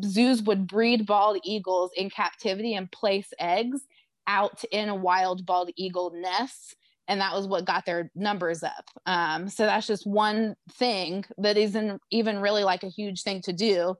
[0.04, 3.82] zoos would breed bald eagles in captivity and place eggs
[4.26, 6.76] out in a wild bald eagle nest
[7.08, 8.90] and that was what got their numbers up.
[9.06, 13.52] Um, so that's just one thing that isn't even really like a huge thing to
[13.52, 13.94] do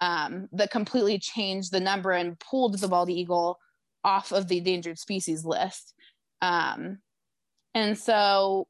[0.00, 3.58] um, that completely changed the number and pulled the bald eagle
[4.04, 5.94] off of the endangered species list
[6.42, 6.98] um,
[7.74, 8.68] And so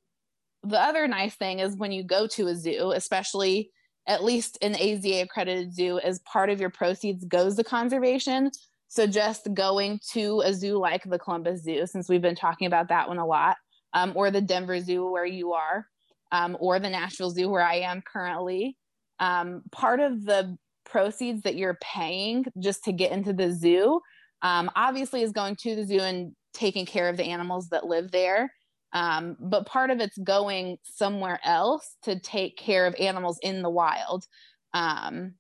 [0.63, 3.71] the other nice thing is when you go to a zoo, especially
[4.07, 8.51] at least an AZA accredited zoo, as part of your proceeds goes to conservation.
[8.89, 12.89] So just going to a zoo like the Columbus Zoo, since we've been talking about
[12.89, 13.57] that one a lot,
[13.93, 15.87] um, or the Denver Zoo where you are,
[16.31, 18.77] um, or the Nashville Zoo where I am currently,
[19.19, 24.01] um, part of the proceeds that you're paying just to get into the zoo
[24.43, 28.11] um, obviously is going to the zoo and taking care of the animals that live
[28.11, 28.51] there
[28.95, 33.69] um, but part of it's going somewhere else to take care of animals in the
[33.69, 34.25] wild.
[34.73, 35.35] Um,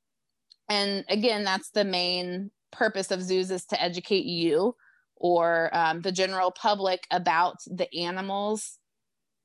[0.69, 4.75] and again, that's the main purpose of zoos is to educate you
[5.17, 8.79] or um, the general public about the animals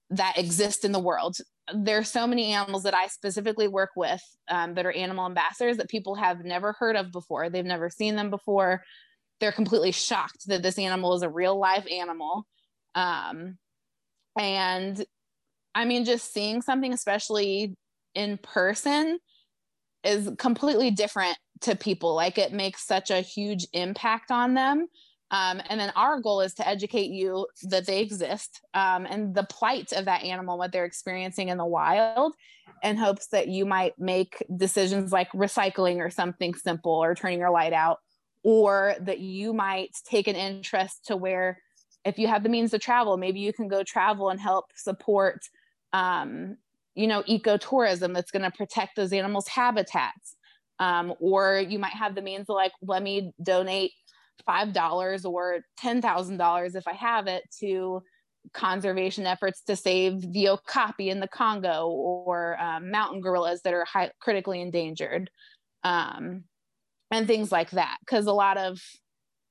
[0.10, 1.38] that exist in the world.
[1.76, 5.78] There are so many animals that I specifically work with um, that are animal ambassadors
[5.78, 7.50] that people have never heard of before.
[7.50, 8.84] They've never seen them before.
[9.40, 12.46] They're completely shocked that this animal is a real live animal.
[12.96, 13.58] Um,
[14.38, 15.04] and
[15.76, 17.76] I mean, just seeing something, especially
[18.16, 19.20] in person,
[20.04, 22.16] is completely different to people.
[22.16, 24.88] Like it makes such a huge impact on them.
[25.32, 29.44] Um, and then our goal is to educate you that they exist um, and the
[29.44, 32.34] plight of that animal, what they're experiencing in the wild,
[32.82, 37.52] in hopes that you might make decisions like recycling or something simple or turning your
[37.52, 38.00] light out,
[38.44, 41.62] or that you might take an interest to where
[42.06, 45.42] if you have the means to travel, maybe you can go travel and help support,
[45.94, 46.58] um,
[46.96, 50.38] you know, ecotourism that's going to protect those animals' habitats.
[50.80, 53.92] Um, or you might have the means to like, let me donate
[54.45, 58.02] five dollars or ten thousand dollars if I have it to
[58.54, 63.86] conservation efforts to save the okapi in the Congo or um, mountain gorillas that are
[63.86, 65.30] high, critically endangered,
[65.84, 66.43] um,
[67.12, 67.97] and things like that.
[68.02, 68.80] Because a lot of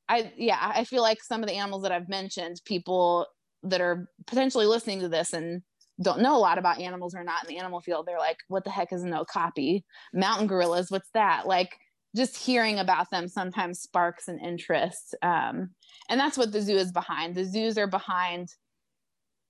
[0.08, 3.26] I yeah, I feel like some of the animals that I've mentioned, people
[3.64, 5.62] that are potentially listening to this and
[6.02, 8.64] don't know a lot about animals or not in the animal field, they're like, what
[8.64, 9.84] the heck is an okapi?
[10.14, 11.46] Mountain gorillas, what's that?
[11.46, 11.76] Like
[12.16, 15.14] just hearing about them sometimes sparks an interest.
[15.22, 15.70] Um,
[16.08, 17.34] and that's what the zoo is behind.
[17.34, 18.48] The zoos are behind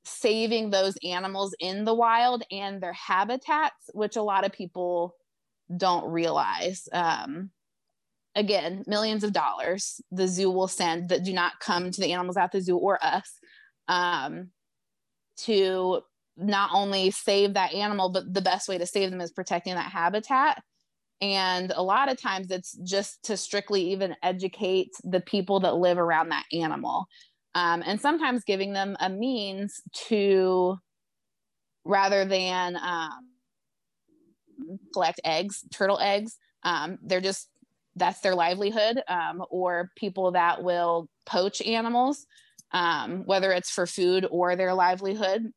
[0.05, 5.15] saving those animals in the wild and their habitats, which a lot of people
[5.77, 6.89] don't realize.
[6.93, 7.51] Um,
[8.39, 12.37] again millions of dollars the zoo will send that do not come to the animals
[12.37, 13.39] at the zoo or us
[13.89, 14.51] um,
[15.37, 16.01] to
[16.37, 19.91] not only save that animal but the best way to save them is protecting that
[19.91, 20.63] habitat
[21.21, 25.99] and a lot of times it's just to strictly even educate the people that live
[25.99, 27.07] around that animal
[27.55, 30.77] um, and sometimes giving them a means to
[31.85, 33.29] rather than um,
[34.93, 37.49] collect eggs turtle eggs um, they're just
[37.99, 42.27] that's their livelihood, um, or people that will poach animals,
[42.73, 45.51] um, whether it's for food or their livelihood.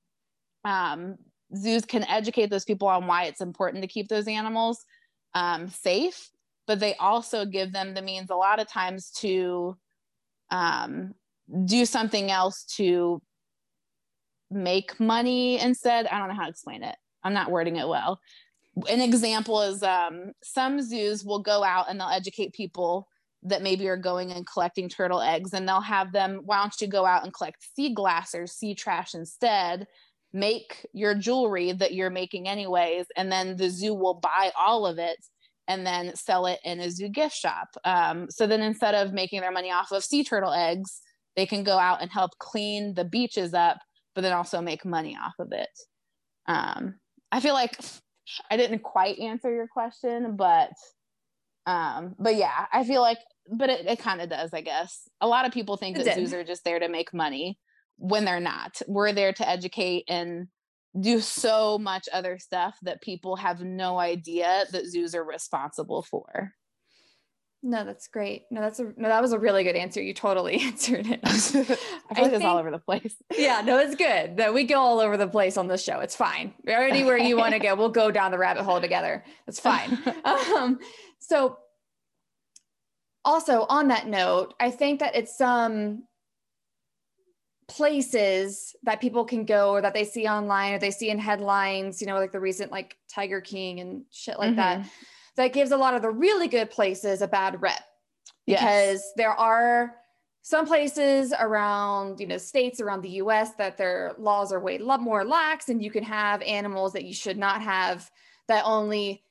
[0.65, 1.15] Um,
[1.55, 4.83] zoos can educate those people on why it's important to keep those animals
[5.33, 6.29] um, safe,
[6.67, 9.77] but they also give them the means a lot of times to
[10.49, 11.13] um,
[11.65, 13.21] do something else to
[14.49, 16.07] make money instead.
[16.07, 16.95] I don't know how to explain it.
[17.23, 18.19] I'm not wording it well
[18.89, 23.07] an example is um, some zoos will go out and they'll educate people
[23.43, 26.87] that maybe are going and collecting turtle eggs and they'll have them why don't you
[26.87, 29.87] go out and collect sea glass or sea trash instead
[30.33, 34.97] make your jewelry that you're making anyways and then the zoo will buy all of
[34.97, 35.17] it
[35.67, 39.41] and then sell it in a zoo gift shop um, so then instead of making
[39.41, 41.01] their money off of sea turtle eggs
[41.35, 43.77] they can go out and help clean the beaches up
[44.15, 45.69] but then also make money off of it
[46.47, 46.95] um,
[47.31, 47.77] i feel like
[48.49, 50.71] I didn't quite answer your question, but
[51.65, 53.19] um, but yeah, I feel like,
[53.51, 55.07] but it, it kind of does, I guess.
[55.21, 56.27] A lot of people think it that did.
[56.27, 57.59] zoos are just there to make money
[58.01, 58.81] when they're not.
[58.87, 60.47] We're there to educate and
[60.99, 66.53] do so much other stuff that people have no idea that zoos are responsible for.
[67.63, 68.45] No, that's great.
[68.49, 70.01] No, that's a no, that was a really good answer.
[70.01, 71.19] You totally answered it.
[71.23, 73.15] I feel like it's all over the place.
[73.37, 74.37] Yeah, no, it's good.
[74.37, 75.99] That we go all over the place on this show.
[75.99, 76.55] It's fine.
[76.67, 77.75] Already where you want to go.
[77.75, 79.23] We'll go down the rabbit hole together.
[79.47, 79.97] It's fine.
[80.25, 80.79] um,
[81.19, 81.59] so
[83.23, 86.03] also on that note, I think that it's some
[87.71, 92.01] places that people can go or that they see online or they see in headlines,
[92.01, 94.57] you know, like the recent like Tiger King and shit like mm-hmm.
[94.57, 94.89] that
[95.37, 97.81] that gives a lot of the really good places a bad rep
[98.45, 99.11] because yes.
[99.15, 99.95] there are
[100.41, 104.83] some places around you know states around the US that their laws are way a
[104.83, 108.09] lot more lax and you can have animals that you should not have
[108.47, 109.23] that only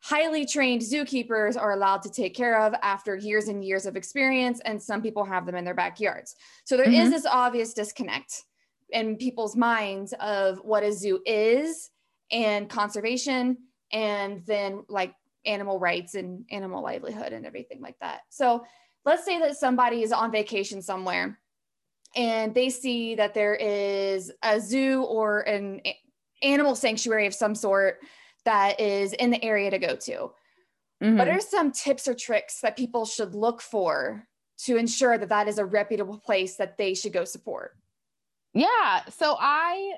[0.00, 4.60] highly trained zookeepers are allowed to take care of after years and years of experience
[4.64, 7.02] and some people have them in their backyards so there mm-hmm.
[7.02, 8.44] is this obvious disconnect
[8.90, 11.90] in people's minds of what a zoo is
[12.30, 13.56] and conservation
[13.92, 18.20] and then like animal rights and animal livelihood and everything like that.
[18.28, 18.64] So
[19.04, 21.38] let's say that somebody is on vacation somewhere
[22.16, 25.80] and they see that there is a zoo or an
[26.42, 27.98] animal sanctuary of some sort
[28.44, 30.30] that is in the area to go to.
[31.02, 31.16] Mm-hmm.
[31.16, 34.26] What are some tips or tricks that people should look for
[34.64, 37.76] to ensure that that is a reputable place that they should go support?
[38.54, 39.02] Yeah.
[39.10, 39.92] So I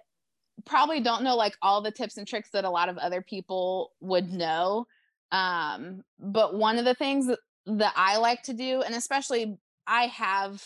[0.67, 3.93] probably don't know like all the tips and tricks that a lot of other people
[4.01, 4.87] would know.
[5.33, 7.27] Um, but one of the things
[7.67, 10.63] that, I like to do, and especially I have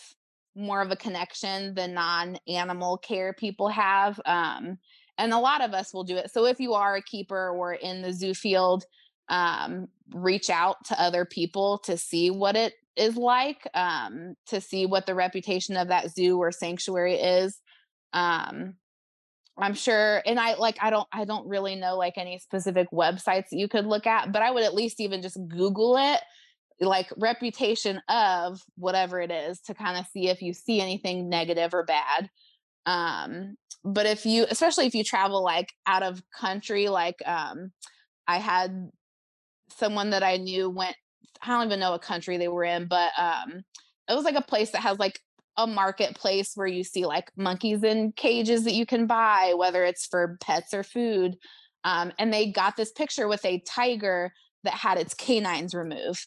[0.56, 4.20] more of a connection than non animal care people have.
[4.24, 4.78] Um,
[5.18, 6.30] and a lot of us will do it.
[6.30, 8.84] So if you are a keeper or in the zoo field,
[9.28, 14.86] um, reach out to other people to see what it is like, um, to see
[14.86, 17.60] what the reputation of that zoo or sanctuary is.
[18.12, 18.74] Um,
[19.56, 23.50] I'm sure, and I like I don't I don't really know like any specific websites
[23.50, 26.20] that you could look at, but I would at least even just Google it,
[26.80, 31.72] like reputation of whatever it is to kind of see if you see anything negative
[31.72, 32.30] or bad.
[32.86, 37.72] Um, but if you especially if you travel like out of country, like um
[38.26, 38.90] I had
[39.70, 40.96] someone that I knew went
[41.42, 43.62] I don't even know what country they were in, but um
[44.08, 45.20] it was like a place that has like
[45.56, 50.06] a marketplace where you see like monkeys in cages that you can buy, whether it's
[50.06, 51.36] for pets or food.
[51.84, 54.32] Um, and they got this picture with a tiger
[54.64, 56.26] that had its canines removed.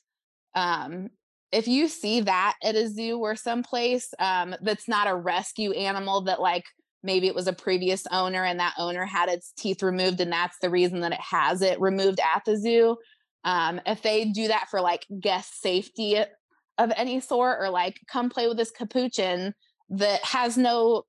[0.55, 1.09] Um,
[1.51, 6.21] if you see that at a zoo or someplace um, that's not a rescue animal
[6.21, 6.65] that like
[7.03, 10.57] maybe it was a previous owner and that owner had its teeth removed and that's
[10.61, 12.97] the reason that it has it removed at the zoo
[13.43, 16.17] um, if they do that for like guest safety
[16.77, 19.53] of any sort or like come play with this capuchin
[19.89, 21.03] that has no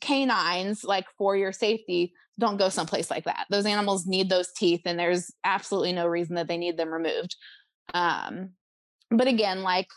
[0.00, 3.46] canines like for your safety don't go someplace like that.
[3.50, 7.36] Those animals need those teeth and there's absolutely no reason that they need them removed.
[7.94, 8.50] Um
[9.16, 9.88] but again like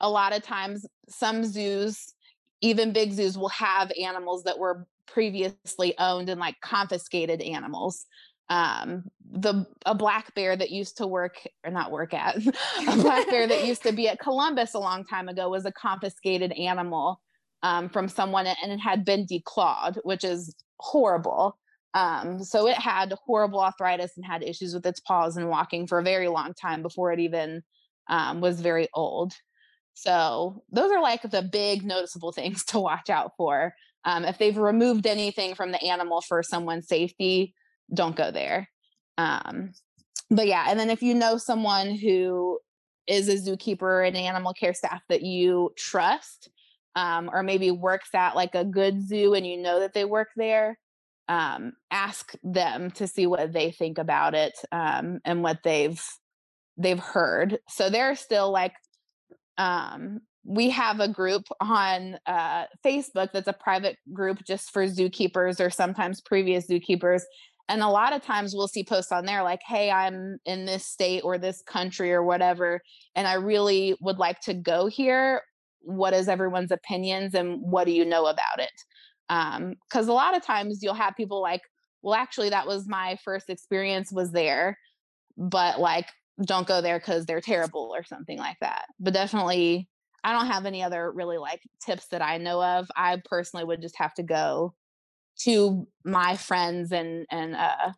[0.00, 2.14] a lot of times some zoos
[2.60, 8.06] even big zoos will have animals that were previously owned and like confiscated animals
[8.50, 12.36] um the a black bear that used to work or not work at
[12.88, 15.72] a black bear that used to be at Columbus a long time ago was a
[15.72, 17.20] confiscated animal
[17.64, 21.58] um, from someone and it had been declawed, which is horrible.
[21.94, 25.98] Um, so it had horrible arthritis and had issues with its paws and walking for
[25.98, 27.62] a very long time before it even
[28.08, 29.32] um, was very old.
[29.94, 33.74] So those are like the big noticeable things to watch out for.
[34.04, 37.54] Um, if they've removed anything from the animal for someone's safety,
[37.92, 38.68] don't go there.
[39.16, 39.72] Um,
[40.30, 42.58] but yeah, and then if you know someone who
[43.06, 46.50] is a zookeeper and animal care staff that you trust,
[46.96, 50.28] um, or maybe works at like a good zoo and you know that they work
[50.36, 50.78] there,
[51.28, 56.02] um, ask them to see what they think about it um, and what they've
[56.76, 57.58] they've heard.
[57.68, 58.72] So they're still like
[59.58, 65.60] um, we have a group on uh, Facebook that's a private group just for zookeepers
[65.60, 67.22] or sometimes previous zookeepers
[67.68, 70.86] and a lot of times we'll see posts on there like hey i'm in this
[70.86, 72.80] state or this country or whatever
[73.14, 75.42] and i really would like to go here
[75.80, 78.72] what is everyone's opinions and what do you know about it
[79.28, 81.62] because um, a lot of times you'll have people like
[82.02, 84.78] well actually that was my first experience was there
[85.36, 86.08] but like
[86.44, 89.88] don't go there because they're terrible or something like that but definitely
[90.24, 93.80] i don't have any other really like tips that i know of i personally would
[93.80, 94.74] just have to go
[95.38, 97.92] to my friends and and uh,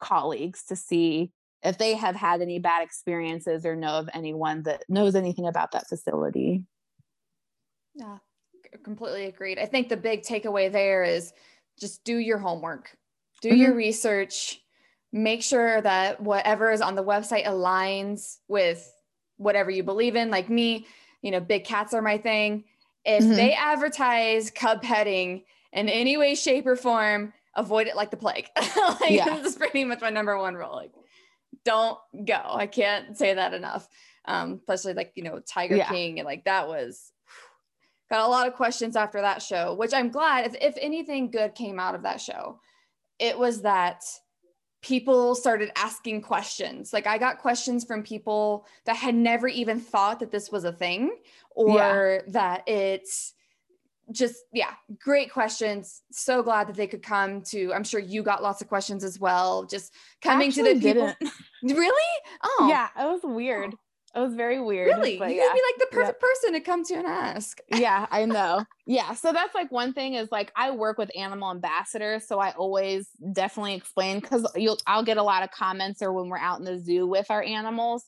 [0.00, 1.32] colleagues to see
[1.62, 5.72] if they have had any bad experiences or know of anyone that knows anything about
[5.72, 6.64] that facility.
[7.94, 8.18] Yeah,
[8.82, 9.58] completely agreed.
[9.58, 11.32] I think the big takeaway there is
[11.78, 12.96] just do your homework,
[13.40, 13.58] do mm-hmm.
[13.58, 14.60] your research,
[15.12, 18.92] make sure that whatever is on the website aligns with
[19.36, 20.30] whatever you believe in.
[20.30, 20.86] Like me,
[21.20, 22.64] you know, big cats are my thing.
[23.04, 23.34] If mm-hmm.
[23.34, 28.48] they advertise cub petting in any way, shape, or form, avoid it like the plague.
[28.56, 29.36] like yeah.
[29.36, 30.74] this is pretty much my number one rule.
[30.74, 30.92] Like,
[31.64, 32.40] don't go.
[32.44, 33.88] I can't say that enough.
[34.24, 35.88] Um, especially like, you know, Tiger yeah.
[35.88, 37.12] King and like that was
[38.08, 41.54] got a lot of questions after that show, which I'm glad if, if anything good
[41.54, 42.60] came out of that show,
[43.18, 44.04] it was that
[44.82, 46.92] people started asking questions.
[46.92, 50.72] Like I got questions from people that had never even thought that this was a
[50.72, 51.16] thing
[51.50, 52.32] or yeah.
[52.32, 53.34] that it's
[54.10, 58.42] just yeah great questions so glad that they could come to i'm sure you got
[58.42, 61.32] lots of questions as well just coming Actually to the people didn't.
[61.78, 63.78] really oh yeah it was weird oh.
[64.14, 64.88] It was very weird.
[64.88, 65.14] Really?
[65.14, 65.26] You yeah.
[65.26, 66.28] would be like the perfect yeah.
[66.28, 67.60] person to come to and ask.
[67.68, 68.62] yeah, I know.
[68.86, 69.14] Yeah.
[69.14, 72.28] So that's like one thing is like I work with animal ambassadors.
[72.28, 76.28] So I always definitely explain because you'll I'll get a lot of comments or when
[76.28, 78.04] we're out in the zoo with our animals.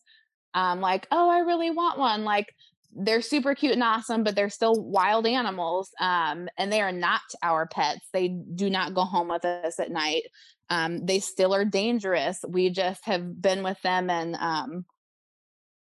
[0.53, 2.25] Um, like, oh, I really want one.
[2.25, 2.55] Like
[2.95, 5.91] they're super cute and awesome, but they're still wild animals.
[5.99, 8.07] Um, and they are not our pets.
[8.13, 10.25] They do not go home with us at night.
[10.69, 12.45] Um, they still are dangerous.
[12.47, 14.85] We just have been with them and um,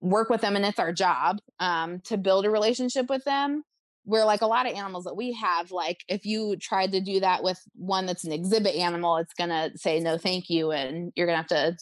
[0.00, 3.64] work with them, and it's our job um, to build a relationship with them.
[4.04, 7.20] Where, like a lot of animals that we have, like if you tried to do
[7.20, 11.26] that with one that's an exhibit animal, it's gonna say no, thank you, and you're
[11.26, 11.76] gonna have to.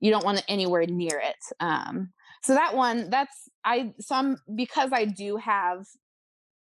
[0.00, 1.36] You don't want it anywhere near it.
[1.60, 5.86] Um, so that one that's i some because i do have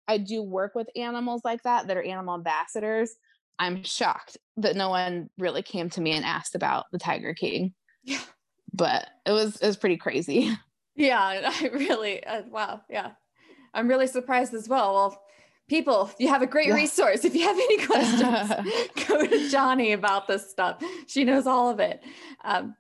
[0.09, 3.15] i do work with animals like that that are animal ambassadors
[3.59, 7.75] i'm shocked that no one really came to me and asked about the tiger king
[8.03, 8.21] yeah
[8.73, 10.51] but it was it was pretty crazy
[10.97, 13.13] yeah i really uh, wow yeah
[13.73, 15.23] i'm really surprised as well well
[15.69, 16.75] people you have a great yeah.
[16.75, 21.71] resource if you have any questions go to johnny about this stuff she knows all
[21.71, 22.03] of it
[22.45, 22.75] um,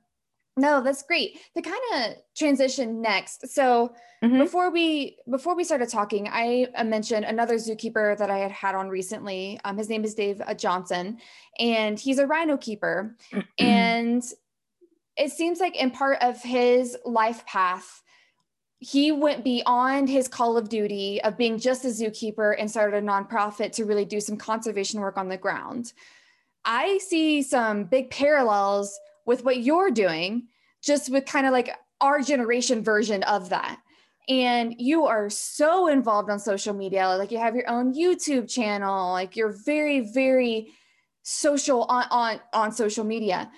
[0.57, 1.41] no, that's great.
[1.57, 3.49] To kind of transition next.
[3.49, 3.93] So
[4.23, 4.39] mm-hmm.
[4.39, 8.89] before we before we started talking, I mentioned another zookeeper that I had had on
[8.89, 9.59] recently.
[9.65, 11.19] Um, his name is Dave uh, Johnson,
[11.59, 13.17] and he's a rhino keeper.
[13.59, 14.23] and
[15.17, 18.03] it seems like in part of his life path,
[18.79, 23.07] he went beyond his call of duty of being just a zookeeper and started a
[23.07, 25.93] nonprofit to really do some conservation work on the ground.
[26.65, 30.49] I see some big parallels with what you're doing,
[30.83, 31.71] just with kind of like
[32.01, 33.81] our generation version of that.
[34.29, 37.09] And you are so involved on social media.
[37.09, 40.73] Like you have your own YouTube channel, like you're very, very
[41.23, 43.51] social on, on, on social media.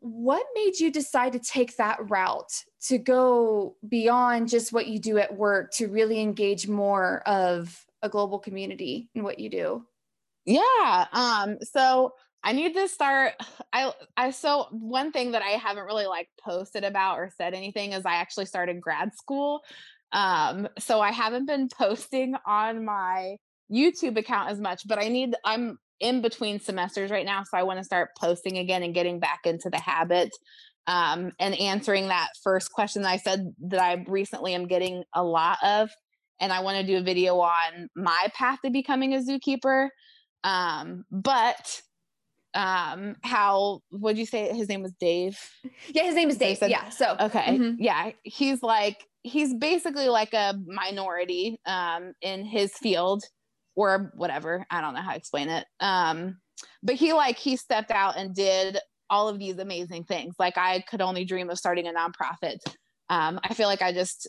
[0.00, 5.18] What made you decide to take that route to go beyond just what you do
[5.18, 9.84] at work to really engage more of a global community in what you do?
[10.44, 11.06] Yeah.
[11.12, 12.12] Um, so
[12.42, 13.34] I need to start
[13.72, 17.92] I I so one thing that I haven't really like posted about or said anything
[17.92, 19.62] is I actually started grad school.
[20.12, 23.36] Um so I haven't been posting on my
[23.70, 27.64] YouTube account as much, but I need I'm in between semesters right now so I
[27.64, 30.30] want to start posting again and getting back into the habit
[30.88, 35.22] um and answering that first question that I said that I recently am getting a
[35.22, 35.90] lot of
[36.40, 39.88] and I want to do a video on my path to becoming a zookeeper.
[40.42, 41.82] Um but
[42.54, 45.38] um how would you say his name was dave
[45.88, 47.74] yeah his name is dave said, yeah so okay mm-hmm.
[47.78, 53.22] yeah he's like he's basically like a minority um in his field
[53.76, 56.38] or whatever i don't know how to explain it um
[56.82, 58.78] but he like he stepped out and did
[59.10, 62.58] all of these amazing things like i could only dream of starting a nonprofit
[63.10, 64.28] um i feel like i just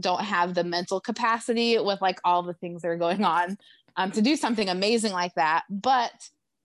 [0.00, 3.56] don't have the mental capacity with like all the things that are going on
[3.96, 6.12] um to do something amazing like that but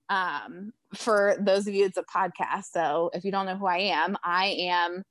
[0.09, 2.65] um, for those of you, it's a podcast.
[2.71, 5.03] So if you don't know who I am, I am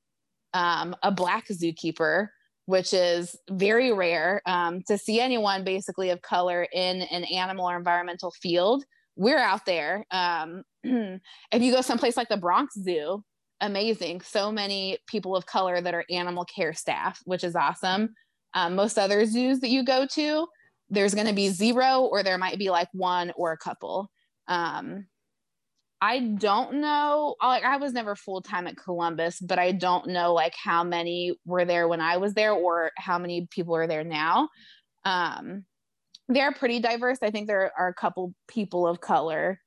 [0.54, 2.28] um, a black zookeeper,
[2.66, 7.76] which is very rare um, to see anyone basically of color in an animal or
[7.76, 8.84] environmental field.
[9.16, 10.04] We're out there.
[10.10, 13.24] Um, if you go someplace like the Bronx Zoo,
[13.60, 14.20] amazing.
[14.20, 18.10] So many people of color that are animal care staff, which is awesome.
[18.54, 20.46] Um, most other zoos that you go to,
[20.88, 24.10] there's going to be zero, or there might be like one or a couple.
[24.48, 25.06] Um,
[26.00, 27.36] I don't know.
[27.42, 31.34] Like I was never full time at Columbus, but I don't know like how many
[31.44, 34.48] were there when I was there or how many people are there now.
[35.04, 35.64] Um,
[36.28, 37.18] they're pretty diverse.
[37.22, 39.60] I think there are a couple people of color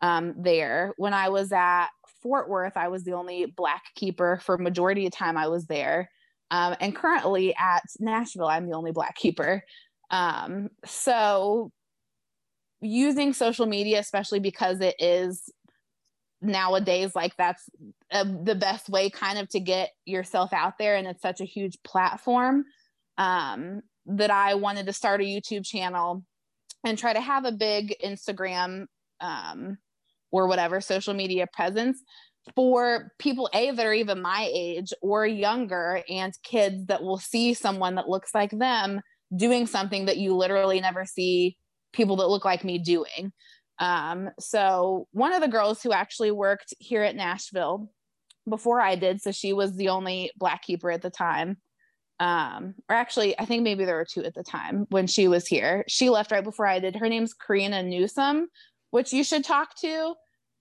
[0.00, 0.92] um, there.
[0.96, 1.88] When I was at
[2.22, 6.10] Fort Worth, I was the only black keeper for majority of time I was there.
[6.50, 9.62] Um, and currently at Nashville, I'm the only black keeper.
[10.10, 11.70] Um, so
[12.80, 15.50] using social media, especially because it is
[16.42, 17.68] nowadays like that's
[18.12, 21.46] uh, the best way kind of to get yourself out there and it's such a
[21.46, 22.64] huge platform
[23.16, 26.22] um, that i wanted to start a youtube channel
[26.84, 28.86] and try to have a big instagram
[29.20, 29.78] um,
[30.30, 32.02] or whatever social media presence
[32.54, 37.54] for people a that are even my age or younger and kids that will see
[37.54, 39.00] someone that looks like them
[39.34, 41.56] doing something that you literally never see
[41.92, 43.32] people that look like me doing.
[43.78, 47.90] Um, so one of the girls who actually worked here at Nashville
[48.48, 51.56] before I did, so she was the only black keeper at the time.
[52.18, 55.46] Um, or actually, I think maybe there were two at the time when she was
[55.46, 55.84] here.
[55.88, 56.96] She left right before I did.
[56.96, 58.48] Her name's Corina Newsome,
[58.90, 60.14] which you should talk to.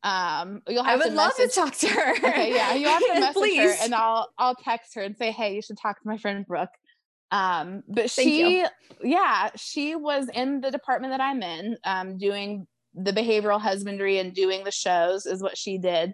[0.04, 2.12] Um, you'll have I would to love message, to talk to her.
[2.18, 3.60] Okay, yeah, you have to message Please.
[3.60, 6.46] her, and I'll I'll text her and say, hey, you should talk to my friend
[6.46, 6.70] Brooke.
[7.32, 8.68] Um, but Thank she, you.
[9.04, 14.34] yeah, she was in the department that I'm in, um, doing the behavioral husbandry and
[14.34, 16.14] doing the shows is what she did.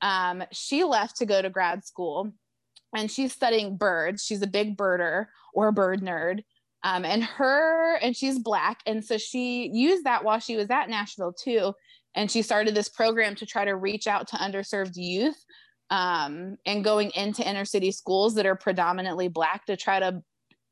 [0.00, 2.32] Um, she left to go to grad school,
[2.94, 4.24] and she's studying birds.
[4.24, 6.42] She's a big birder or a bird nerd.
[6.82, 10.90] Um, and her and she's black, and so she used that while she was at
[10.90, 11.72] Nashville too
[12.14, 15.36] and she started this program to try to reach out to underserved youth
[15.90, 20.22] um, and going into inner city schools that are predominantly black to try to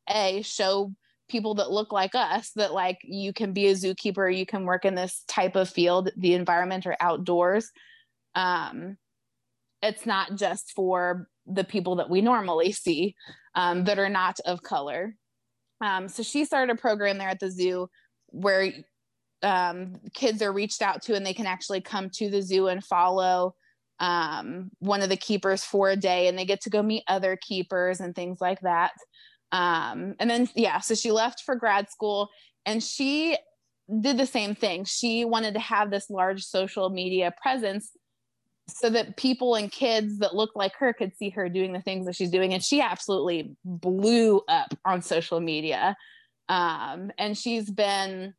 [0.09, 0.93] a show
[1.29, 4.85] people that look like us that like you can be a zookeeper you can work
[4.85, 7.70] in this type of field the environment or outdoors
[8.35, 8.97] um,
[9.83, 13.14] it's not just for the people that we normally see
[13.55, 15.14] um, that are not of color
[15.82, 17.88] um, so she started a program there at the zoo
[18.28, 18.72] where
[19.43, 22.84] um, kids are reached out to and they can actually come to the zoo and
[22.84, 23.55] follow
[23.99, 27.36] um, one of the keepers for a day and they get to go meet other
[27.36, 28.93] keepers and things like that.
[29.51, 32.28] Um, and then, yeah, so she left for grad school
[32.64, 33.36] and she
[34.01, 34.84] did the same thing.
[34.84, 37.90] She wanted to have this large social media presence
[38.69, 42.07] so that people and kids that look like her could see her doing the things
[42.07, 42.55] that she's doing.
[42.55, 45.97] And she absolutely blew up on social media.
[46.49, 48.35] Um, and she's been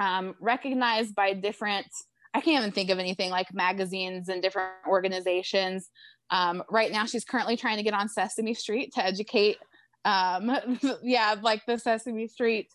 [0.00, 1.86] um, recognized by different
[2.34, 5.90] i can't even think of anything like magazines and different organizations
[6.30, 9.56] um, right now she's currently trying to get on sesame street to educate
[10.04, 12.68] um, yeah like the sesame street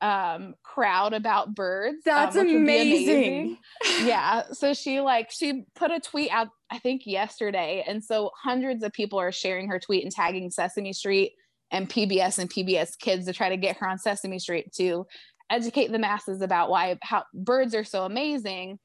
[0.00, 3.58] um, crowd about birds um, That's would be amazing.
[4.02, 8.82] yeah so she like she put a tweet out i think yesterday and so hundreds
[8.82, 11.32] of people are sharing her tweet and tagging sesame street
[11.70, 15.06] and pbs and pbs kids to try to get her on sesame street to
[15.50, 18.78] educate the masses about why how birds are so amazing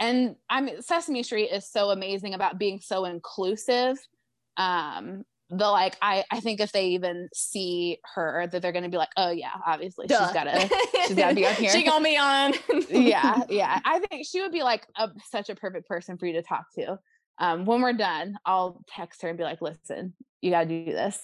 [0.00, 3.96] and i mean sesame street is so amazing about being so inclusive
[4.56, 8.96] um the like i i think if they even see her that they're gonna be
[8.96, 10.24] like oh yeah obviously Duh.
[10.24, 10.68] she's gotta
[11.06, 12.52] she's gotta be on here she gonna be on.
[12.90, 16.32] yeah yeah i think she would be like a, such a perfect person for you
[16.32, 16.98] to talk to
[17.38, 21.20] um when we're done i'll text her and be like listen you gotta do this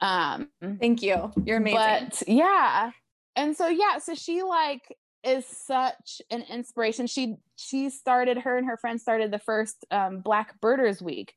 [0.00, 0.48] um
[0.80, 1.30] Thank you.
[1.44, 1.76] You're amazing.
[1.76, 2.90] but yeah
[3.36, 8.66] and so yeah so she like is such an inspiration she she started her and
[8.66, 11.34] her friends started the first um, black birders week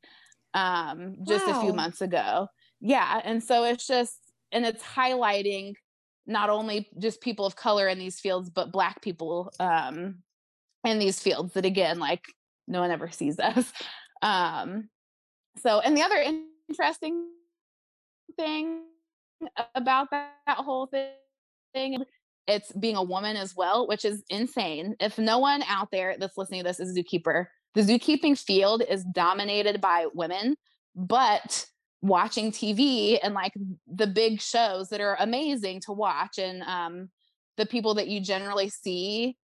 [0.54, 2.48] um just a few months ago.
[2.80, 4.20] Yeah and so it's just
[4.52, 5.74] and it's highlighting
[6.26, 10.20] not only just people of color in these fields but black people um
[10.86, 12.24] in these fields that again like
[12.68, 13.72] no one ever sees us.
[14.22, 14.90] Um
[15.58, 16.24] so and the other
[16.70, 17.28] interesting
[18.38, 18.82] thing
[19.76, 22.04] about that, that whole thing
[22.46, 24.96] it's being a woman as well which is insane.
[25.00, 28.84] If no one out there that's listening to this is a zookeeper the zookeeping field
[28.88, 30.56] is dominated by women
[30.96, 31.66] but
[32.02, 33.54] watching tv and like
[33.88, 37.10] the big shows that are amazing to watch and um
[37.58, 39.38] the people that you generally see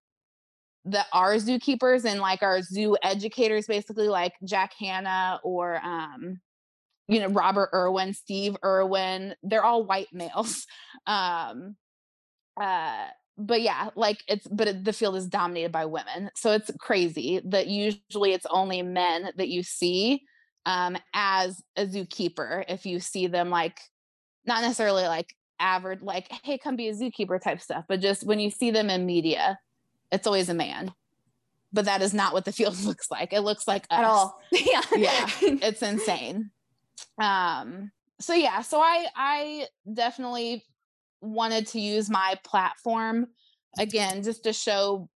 [0.85, 6.39] that are zookeepers and like our zoo educators basically like jack hanna or um
[7.07, 10.65] you know robert irwin steve irwin they're all white males.
[11.07, 11.75] Um
[12.59, 13.07] uh
[13.39, 17.41] but yeah like it's but it, the field is dominated by women so it's crazy
[17.45, 20.21] that usually it's only men that you see
[20.65, 23.79] um as a zookeeper if you see them like
[24.45, 28.39] not necessarily like average like hey come be a zookeeper type stuff but just when
[28.39, 29.57] you see them in media
[30.11, 30.93] it's always a man
[31.71, 34.09] but that is not what the field looks like it looks like at us.
[34.09, 34.41] all.
[34.51, 34.81] yeah.
[34.95, 35.29] Yeah.
[35.41, 36.51] it's insane
[37.21, 40.65] um so yeah so i i definitely
[41.21, 43.27] wanted to use my platform
[43.77, 45.09] again just to show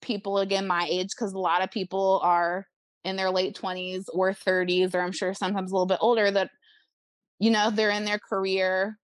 [0.00, 2.66] people again my age because a lot of people are
[3.04, 6.50] in their late 20s or 30s or i'm sure sometimes a little bit older that
[7.38, 8.98] you know they're in their career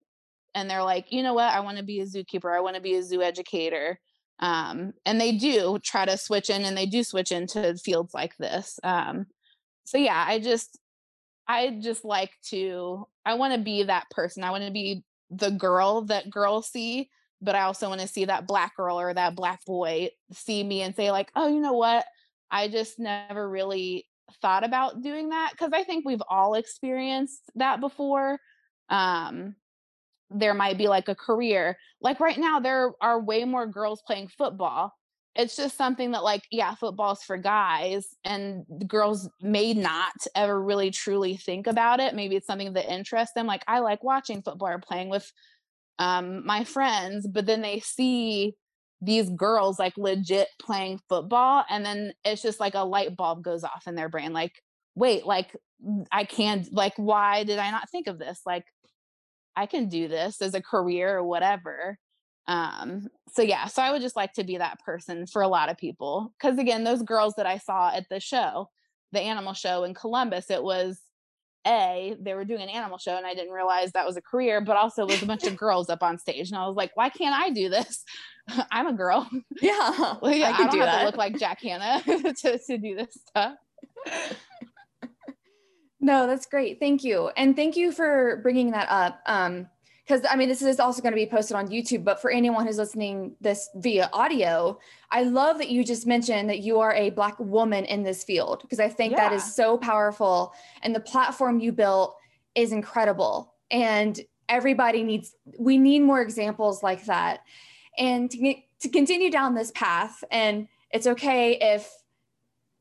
[0.55, 1.53] and they're like you know what?
[1.53, 2.55] I want to be a zookeeper.
[2.55, 3.99] I want to be a zoo educator.
[4.39, 8.37] Um, and they do try to switch in and they do switch into fields like
[8.39, 9.27] this um,
[9.85, 10.81] so yeah i just
[11.47, 14.43] i just like to i want to be that person.
[14.43, 15.05] I want to be
[15.35, 17.09] the girl that girls see
[17.41, 20.83] but i also want to see that black girl or that black boy see me
[20.83, 22.05] and say like oh you know what?
[22.53, 24.07] I just never really
[24.43, 25.53] thought about doing that.
[25.53, 28.39] Because i think we've all experienced that before.
[28.89, 29.57] Um
[30.35, 31.77] there might be like a career.
[32.01, 34.95] Like right now there are way more girls playing football
[35.35, 40.91] it's just something that like yeah football's for guys and girls may not ever really
[40.91, 44.69] truly think about it maybe it's something that interests them like i like watching football
[44.69, 45.31] or playing with
[45.99, 48.55] um my friends but then they see
[49.01, 53.65] these girls like legit playing football and then it's just like a light bulb goes
[53.65, 54.53] off in their brain like
[54.95, 55.57] wait like
[56.13, 58.41] i can't like why did i not think of this?
[58.47, 58.65] Like
[59.57, 61.99] i can do this as a career or whatever
[62.49, 65.71] um so yeah so i would just like to be that person for a lot
[65.71, 68.69] of people because again those girls that i saw at the show
[69.13, 71.01] the animal show in columbus it was
[71.65, 74.61] a they were doing an animal show and i didn't realize that was a career
[74.61, 77.09] but also was a bunch of girls up on stage and i was like why
[77.09, 78.03] can't i do this
[78.73, 79.29] i'm a girl
[79.61, 79.71] yeah
[80.25, 80.99] yeah I i, could don't do have that.
[81.01, 83.55] to look like jack hanna to, to do this stuff
[86.03, 86.81] No, that's great.
[86.81, 87.31] Thank you.
[87.37, 89.21] And thank you for bringing that up.
[89.27, 89.69] Um,
[90.05, 92.67] because I mean, this is also going to be posted on YouTube, but for anyone
[92.67, 94.79] who's listening this via audio,
[95.11, 98.63] I love that you just mentioned that you are a Black woman in this field
[98.63, 99.37] because I think that Yeah.
[99.37, 100.53] is so powerful.
[100.83, 102.17] And the platform you built
[102.55, 103.55] is incredible.
[103.71, 107.41] And everybody needs, we need more examples like that.
[107.97, 111.89] And to, get- to continue down this path, and it's okay if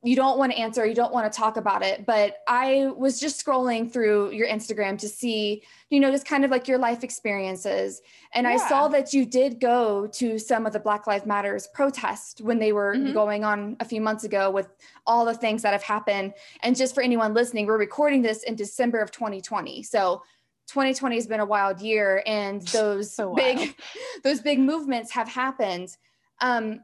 [0.04, 2.06] you don't want to answer, you don't want to talk about it.
[2.08, 6.49] But I was just scrolling through your Instagram to see, you know, just kind of
[6.49, 8.02] like your life experiences.
[8.34, 12.41] And I saw that you did go to some of the Black Lives Matters protests
[12.41, 13.14] when they were Mhm.
[13.14, 14.70] going on a few months ago with
[15.06, 16.34] all the things that have happened.
[16.62, 19.84] And just for anyone listening, we're recording this in December of 2020.
[19.84, 20.24] So
[20.68, 23.76] 2020 has been a wild year and those So big
[24.24, 25.95] those big movements have happened.
[26.39, 26.80] Um,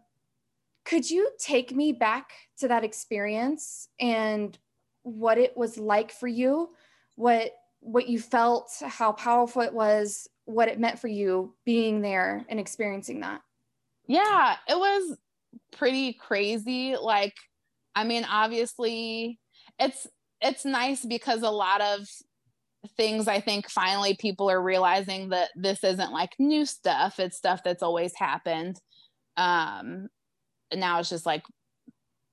[0.87, 4.57] could you take me back to that experience and
[5.03, 6.69] what it was like for you?
[7.15, 12.45] What what you felt how powerful it was what it meant for you being there
[12.47, 13.41] and experiencing that?
[14.07, 15.17] Yeah it was
[15.73, 16.95] pretty crazy.
[16.95, 17.35] Like
[17.93, 19.39] i mean obviously
[19.79, 20.07] it's
[20.39, 22.07] it's nice because a lot of
[22.95, 27.19] things i think finally people are realizing that this isn't like new stuff.
[27.19, 28.79] It's stuff that's always happened.
[29.35, 30.07] Um
[30.75, 31.43] now it's just like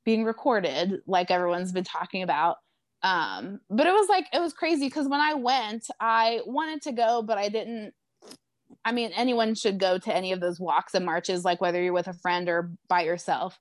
[0.04, 2.56] being recorded like everyone's been talking about
[3.02, 6.92] um but it was like it was crazy because when i went i wanted to
[6.92, 7.92] go but i didn't
[8.84, 11.92] I mean, anyone should go to any of those walks and marches, like whether you're
[11.92, 13.58] with a friend or by yourself.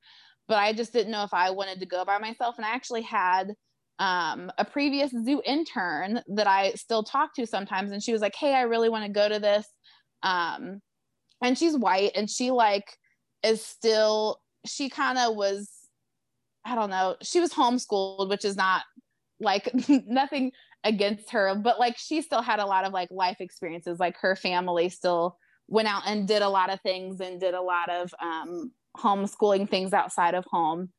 [0.48, 2.58] But I just didn't know if I wanted to go by myself.
[2.58, 3.54] And I actually had
[4.00, 7.92] um, a previous zoo intern that I still talk to sometimes.
[7.92, 9.66] And she was like, Hey, I really want to go to this.
[10.24, 10.82] Um,
[11.42, 12.98] and she's white and she like
[13.44, 15.70] is still, she kind of was,
[16.66, 18.84] I don't know, she was homeschooled, which is not
[19.40, 19.70] like
[20.08, 20.52] nothing
[20.84, 24.36] against her but like she still had a lot of like life experiences like her
[24.36, 25.38] family still
[25.68, 29.70] went out and did a lot of things and did a lot of um homeschooling
[29.70, 30.90] things outside of home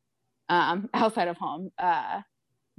[0.48, 2.20] um outside of home uh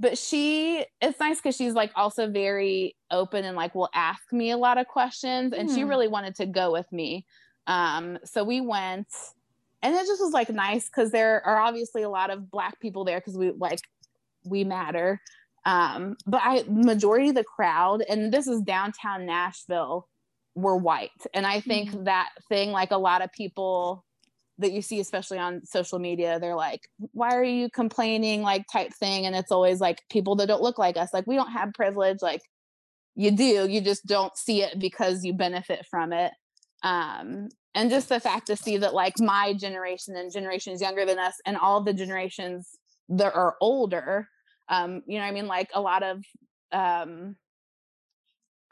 [0.00, 4.50] but she it's nice because she's like also very open and like will ask me
[4.50, 5.88] a lot of questions and she Hmm.
[5.88, 7.24] really wanted to go with me
[7.68, 9.06] um so we went
[9.82, 13.04] and it just was like nice because there are obviously a lot of black people
[13.04, 13.80] there because we like
[14.44, 15.20] we matter.
[15.64, 20.08] Um but i majority of the crowd and this is downtown nashville
[20.54, 21.10] were white.
[21.34, 24.04] And i think that thing like a lot of people
[24.58, 28.42] that you see especially on social media they're like why are you complaining?
[28.42, 29.26] like type thing.
[29.26, 31.12] And it's always like people that don't look like us.
[31.12, 32.22] Like we don't have privilege.
[32.22, 32.42] Like
[33.14, 36.32] you do you just don't see it because you benefit from it.
[36.82, 41.18] Um and just the fact to see that like my generation and generations younger than
[41.18, 42.70] us and all the generations
[43.08, 44.28] that are older
[44.68, 45.46] um you know i mean?
[45.46, 46.24] Like a lot of
[46.72, 47.36] um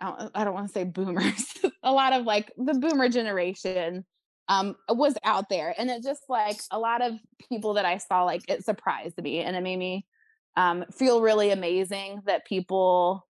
[0.01, 1.45] i don't, I don't want to say boomers
[1.85, 4.05] a lot of like the boomer generation
[4.49, 5.75] um was out there.
[5.79, 7.13] And it just like a lot of
[7.49, 10.07] people that i saw like it surprised me and it made me
[10.57, 13.27] um feel really amazing that people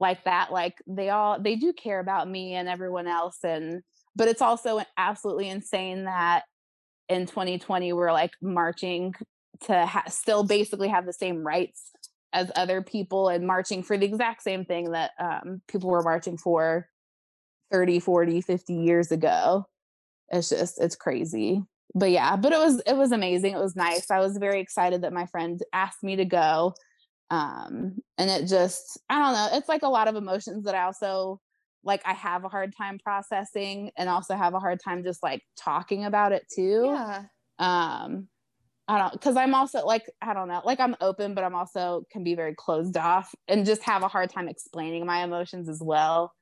[0.00, 3.82] like that like they all they do care about me and everyone else and
[4.18, 6.42] but it's also absolutely insane that
[7.08, 9.14] in 2020 we're like marching
[9.60, 11.92] to ha- still basically have the same rights
[12.32, 16.36] as other people and marching for the exact same thing that um, people were marching
[16.36, 16.88] for
[17.70, 19.64] 30 40 50 years ago.
[20.30, 21.62] It's just it's crazy.
[21.94, 23.54] But yeah but it was it was amazing.
[23.54, 24.10] It was nice.
[24.10, 26.74] I was very excited that my friend asked me to go
[27.30, 30.84] um and it just i don't know it's like a lot of emotions that i
[30.84, 31.38] also
[31.84, 35.42] like i have a hard time processing and also have a hard time just like
[35.56, 36.82] talking about it too.
[36.86, 37.24] Yeah.
[37.58, 38.28] Um
[38.88, 42.04] i don't because i'm also like i don't know like i'm open but i'm also
[42.10, 45.80] can be very closed off and just have a hard time explaining my emotions as
[45.82, 46.32] well.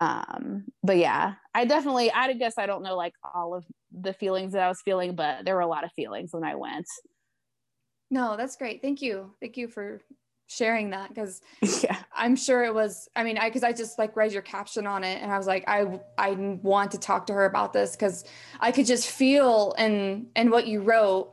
[0.00, 4.52] Um but yeah i definitely i guess i don't know like all of the feelings
[4.52, 6.86] that i was feeling but there were a lot of feelings when i went.
[8.10, 8.82] No that's great.
[8.82, 9.32] Thank you.
[9.40, 10.02] Thank you for
[10.46, 11.40] sharing that because
[11.82, 11.96] yeah.
[12.14, 13.08] I'm sure it was.
[13.16, 15.46] I mean, I because I just like read your caption on it, and I was
[15.46, 18.24] like, I I want to talk to her about this because
[18.60, 21.32] I could just feel and and what you wrote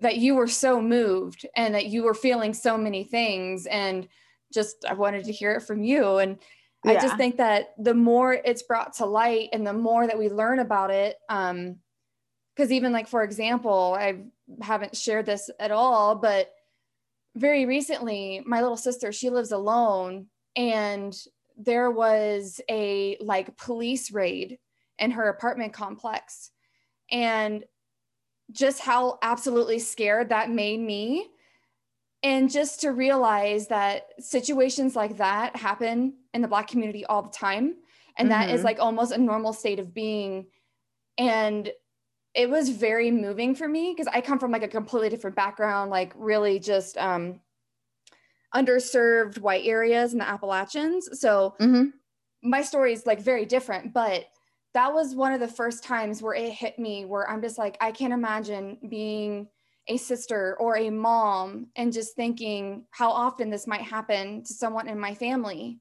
[0.00, 4.08] that you were so moved and that you were feeling so many things and
[4.52, 6.38] just I wanted to hear it from you and
[6.84, 6.92] yeah.
[6.92, 10.28] I just think that the more it's brought to light and the more that we
[10.28, 11.76] learn about it um
[12.54, 14.20] because even like for example I
[14.62, 16.52] haven't shared this at all but
[17.38, 20.26] very recently my little sister she lives alone
[20.56, 21.16] and
[21.56, 24.58] there was a like police raid
[24.98, 26.50] in her apartment complex
[27.10, 27.64] and
[28.50, 31.26] just how absolutely scared that made me
[32.22, 37.30] and just to realize that situations like that happen in the black community all the
[37.30, 37.74] time
[38.16, 38.40] and mm-hmm.
[38.40, 38.66] that is mm-hmm.
[38.66, 40.46] like almost a normal state of being
[41.18, 41.70] and
[42.34, 45.90] it was very moving for me because I come from like a completely different background,
[45.90, 47.40] like really just um,
[48.54, 51.20] underserved white areas in the Appalachians.
[51.20, 51.86] So mm-hmm.
[52.42, 54.26] my story is like very different, but
[54.74, 57.76] that was one of the first times where it hit me where I'm just like,
[57.80, 59.48] I can't imagine being
[59.88, 64.86] a sister or a mom and just thinking how often this might happen to someone
[64.86, 65.80] in my family.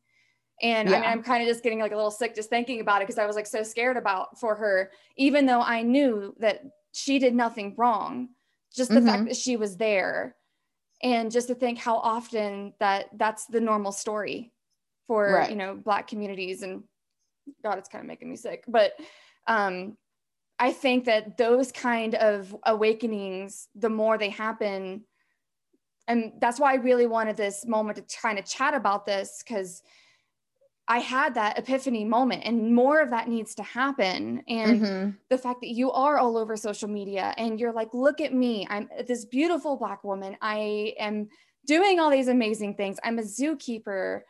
[0.62, 0.96] And yeah.
[0.96, 3.08] I mean, I'm kind of just getting like a little sick just thinking about it
[3.08, 7.20] because I was like so scared about for her, even though I knew that she
[7.20, 8.30] did nothing wrong.
[8.76, 9.08] Just the mm-hmm.
[9.08, 10.36] fact that she was there,
[11.02, 14.52] and just to think how often that that's the normal story
[15.08, 15.50] for right.
[15.50, 16.64] you know Black communities.
[16.64, 16.84] And
[17.64, 18.64] God, it's kind of making me sick.
[18.68, 18.94] But
[19.48, 19.96] um,
[20.60, 25.04] I think that those kind of awakenings, the more they happen,
[26.08, 29.82] and that's why I really wanted this moment to kind of chat about this because
[30.90, 34.42] I had that epiphany moment, and more of that needs to happen.
[34.48, 35.10] And mm-hmm.
[35.30, 38.66] the fact that you are all over social media and you're like, look at me,
[38.70, 40.38] I'm this beautiful Black woman.
[40.42, 41.28] I am
[41.66, 42.98] doing all these amazing things.
[43.04, 44.22] I'm a zookeeper.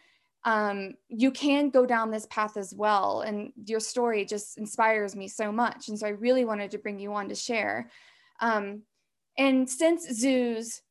[0.46, 3.22] Um, you can go down this path as well.
[3.22, 5.90] And your story just inspires me so much.
[5.90, 7.92] And so I really wanted to bring you on to share.
[8.42, 8.82] Um,
[9.38, 10.82] and since zoos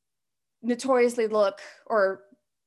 [0.63, 2.23] notoriously look or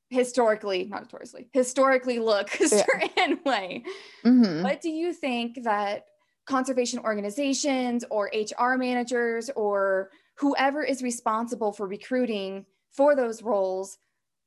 [0.09, 3.35] historically, not notoriously, historically look a certain yeah.
[3.45, 3.83] way.
[4.25, 4.63] Mm-hmm.
[4.63, 6.05] What do you think that
[6.45, 13.97] conservation organizations or HR managers or whoever is responsible for recruiting for those roles,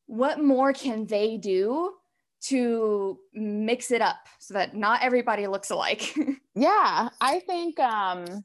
[0.06, 1.92] what more can they do
[2.40, 6.12] to mix it up so that not everybody looks alike?
[6.54, 8.44] yeah, I think um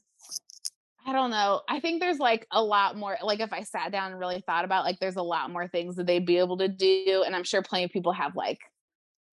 [1.07, 1.61] I don't know.
[1.69, 4.65] I think there's like a lot more, like if I sat down and really thought
[4.65, 7.23] about like there's a lot more things that they'd be able to do.
[7.25, 8.59] And I'm sure plenty of people have like,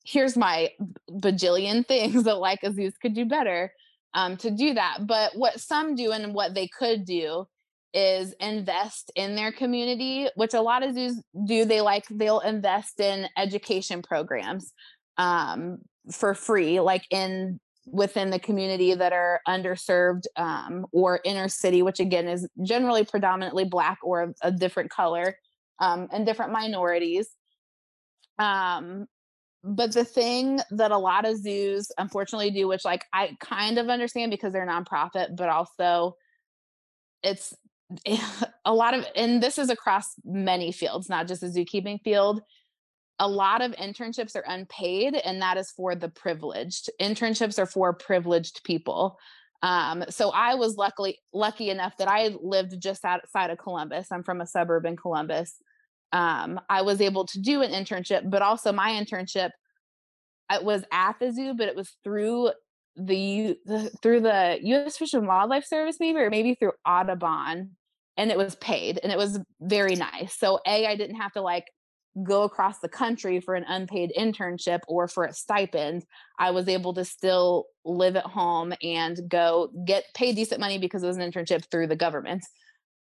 [0.04, 0.70] here's my
[1.10, 3.72] bajillion things that like Aziz could do better
[4.14, 4.98] um, to do that.
[5.00, 7.46] But what some do and what they could do
[7.92, 11.64] is invest in their community, which a lot of zoos do.
[11.64, 14.72] They like they'll invest in education programs
[15.16, 15.78] um,
[16.12, 22.00] for free, like in within the community that are underserved um, or inner city, which
[22.00, 25.36] again is generally predominantly Black or a, different color
[25.80, 27.28] um, and different minorities.
[28.38, 29.06] Um,
[29.62, 33.88] but the thing that a lot of zoos unfortunately do, which like I kind of
[33.88, 36.16] understand because they're nonprofit, but also
[37.22, 37.54] it's
[38.64, 42.42] a lot of, and this is across many fields, not just the zookeeping field
[43.18, 46.90] a lot of internships are unpaid and that is for the privileged.
[47.00, 49.18] Internships are for privileged people.
[49.62, 54.08] Um, so i was luckily lucky enough that i lived just outside of columbus.
[54.10, 55.56] I'm from a suburb in columbus.
[56.12, 59.50] Um, i was able to do an internship but also my internship
[60.52, 62.50] it was at the zoo but it was through
[62.96, 67.70] the, the through the u.s fish and wildlife service maybe or maybe through audubon
[68.16, 70.36] and it was paid and it was very nice.
[70.38, 71.66] So a i didn't have to like
[72.22, 76.04] go across the country for an unpaid internship or for a stipend,
[76.38, 81.02] I was able to still live at home and go get paid decent money because
[81.02, 82.44] it was an internship through the government.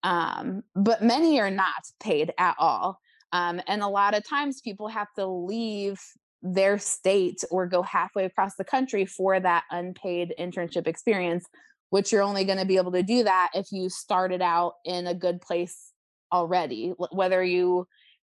[0.04, 3.00] Um, but many are not paid at all.
[3.32, 6.00] Um, and a lot of times people have to leave
[6.42, 11.46] their state or go halfway across the country for that unpaid internship experience,
[11.90, 15.08] which you're only going to be able to do that if you started out in
[15.08, 15.92] a good place
[16.32, 17.88] already, whether you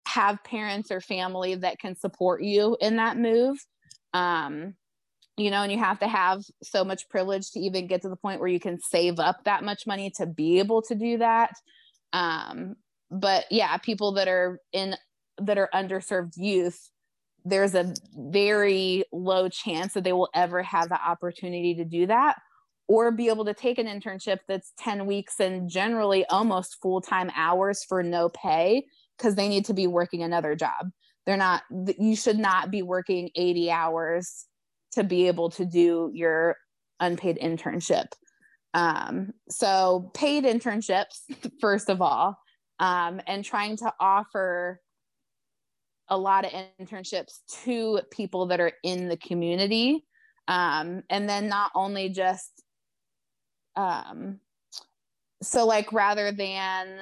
[0.07, 3.57] have parents or family that can support you in that move
[4.13, 4.73] um
[5.37, 8.15] you know and you have to have so much privilege to even get to the
[8.15, 11.53] point where you can save up that much money to be able to do that.
[12.13, 12.75] Um
[13.09, 14.95] but yeah people that are in
[15.37, 16.89] that are underserved youth
[17.43, 22.37] there's a very low chance that they will ever have the opportunity to do that
[22.87, 27.83] or be able to take an internship that's 10 weeks and generally almost full-time hours
[27.83, 28.85] for no pay
[29.21, 30.89] because they need to be working another job.
[31.25, 31.61] They're not,
[31.99, 34.45] you should not be working 80 hours
[34.93, 36.57] to be able to do your
[36.99, 38.07] unpaid internship.
[38.73, 41.19] Um, so, paid internships,
[41.61, 42.37] first of all,
[42.79, 44.79] um, and trying to offer
[46.07, 50.03] a lot of internships to people that are in the community.
[50.47, 52.63] Um, and then not only just,
[53.75, 54.39] um,
[55.43, 56.99] so like rather than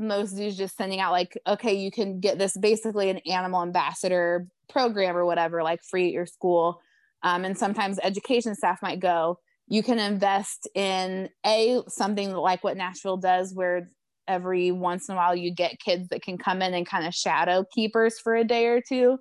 [0.00, 4.46] most zoos just sending out like okay you can get this basically an animal ambassador
[4.68, 6.80] program or whatever like free at your school.
[7.22, 12.76] Um, and sometimes education staff might go you can invest in a something like what
[12.76, 13.90] nashville does where
[14.26, 17.14] every once in a while you get kids that can come in and kind of
[17.14, 19.18] shadow keepers for a day or two.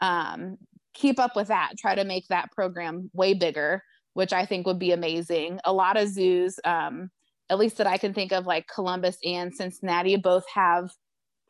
[0.00, 0.56] Um,
[0.94, 1.72] keep up with that.
[1.78, 3.82] Try to make that program way bigger
[4.14, 5.60] which i think would be amazing.
[5.64, 7.10] A lot of zoos um,
[7.50, 10.90] at least that I can think of, like Columbus and Cincinnati, both have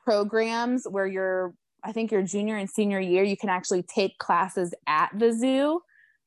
[0.02, 4.74] programs where you're, I think your junior and senior year, you can actually take classes
[4.88, 5.80] at the zoo.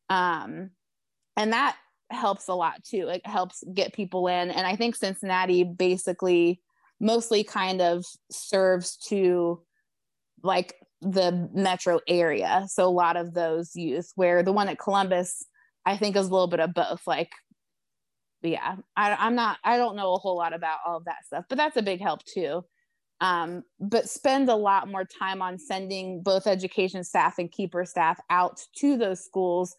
[0.09, 0.69] Um,
[1.36, 1.76] and that
[2.11, 3.09] helps a lot too.
[3.09, 4.51] It helps get people in.
[4.51, 6.61] And I think Cincinnati basically
[6.99, 9.61] mostly kind of serves to
[10.43, 12.65] like the metro area.
[12.69, 15.43] So a lot of those youth, where the one at Columbus,
[15.86, 17.01] I think is a little bit of both.
[17.07, 17.32] Like
[18.43, 21.25] but yeah, I, I'm not, I don't know a whole lot about all of that
[21.25, 22.63] stuff, but that's a big help too.
[23.21, 28.19] Um, but spend a lot more time on sending both education staff and keeper staff
[28.29, 29.77] out to those schools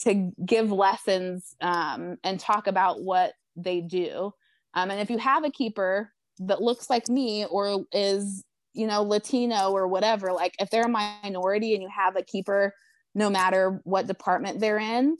[0.00, 4.32] to give lessons um, and talk about what they do.
[4.74, 8.42] Um, and if you have a keeper that looks like me or is,
[8.72, 12.74] you know, Latino or whatever, like if they're a minority and you have a keeper,
[13.14, 15.16] no matter what department they're in,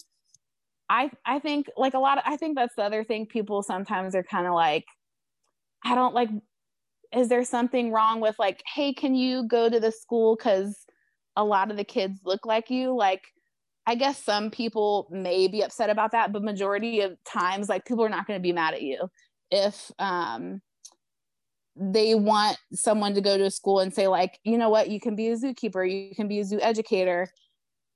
[0.89, 4.15] I I think like a lot of I think that's the other thing people sometimes
[4.15, 4.85] are kind of like
[5.85, 6.31] I don't like
[7.15, 10.87] is there something wrong with like hey can you go to the school cuz
[11.37, 12.95] a lot of the kids look like you?
[12.95, 13.23] Like
[13.87, 18.05] I guess some people may be upset about that but majority of times like people
[18.05, 19.09] are not going to be mad at you
[19.51, 20.61] if um
[21.75, 24.91] they want someone to go to a school and say like you know what?
[24.91, 27.29] You can be a zookeeper you can be a zoo educator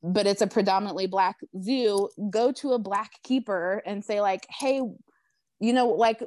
[0.03, 4.81] but it's a predominantly black zoo go to a black keeper and say like hey
[5.61, 6.23] you know like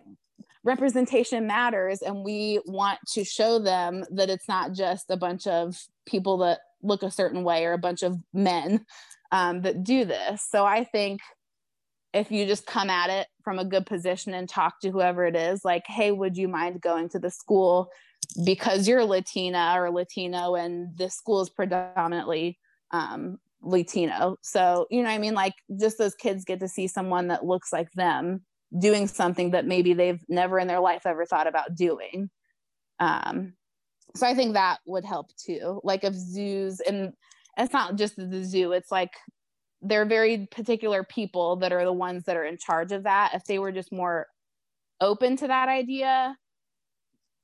[0.64, 5.78] representation matters and we want to show them that it's not just a bunch of
[6.06, 8.86] people that look a certain way or a bunch of men
[9.32, 10.46] um, that do this.
[10.50, 11.22] So i think
[12.12, 15.36] if you just come at it from a good position and talk to whoever it
[15.36, 17.90] is like hey would you mind going to the school?
[18.44, 22.58] Because you're latina or latino and this school is predominantly
[22.92, 24.38] um, Latino.
[24.41, 25.34] So, you know I mean?
[25.34, 28.41] Like just those kids get to see someone that looks like them
[28.78, 32.30] doing something that maybe they've never in their life ever thought about doing.
[32.99, 33.53] Um,
[34.16, 35.82] so I think that would help too.
[35.84, 37.14] Like if zoos and
[37.57, 39.14] it's not just the zoo, it's like
[39.82, 43.32] they're very particular people that are the ones that are in charge of that.
[43.34, 44.28] If they were just more
[45.01, 46.36] open to that idea,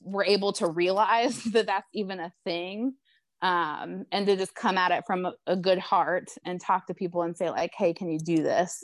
[0.02, 2.94] we're able to realize that that's even a thing
[3.42, 6.94] um, and to just come at it from a, a, good heart and talk to
[6.94, 8.84] people and say like hey can you do this?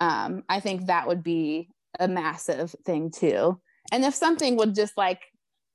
[0.00, 1.68] Um, i think that would be
[1.98, 3.60] a massive thing too.
[3.90, 5.22] And if something would just like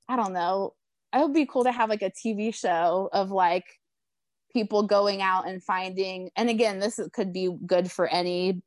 [0.08, 0.74] i don't know
[1.14, 3.66] it would be cool to have like a tv show of like
[4.52, 8.62] people going out and finding and again this could be good for any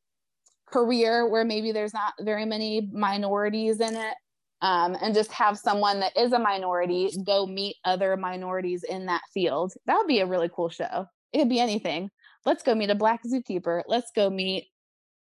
[0.67, 4.15] career where maybe there's not very many minorities in it
[4.63, 9.23] um, and just have someone that is a minority go meet other minorities in that
[9.33, 9.73] field.
[9.87, 11.07] That would be a really cool show.
[11.33, 12.11] It could be anything.
[12.45, 13.83] Let's go meet a black zookeeper.
[13.87, 14.69] Let's go meet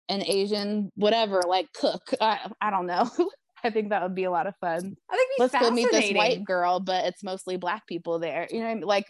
[0.08, 2.02] an Asian, whatever, like cook.
[2.20, 3.10] I, I don't know.
[3.64, 4.96] I think that would be a lot of fun.
[5.10, 8.46] I think let's go meet this white girl, but it's mostly black people there.
[8.50, 8.84] You know, I mean?
[8.84, 9.06] like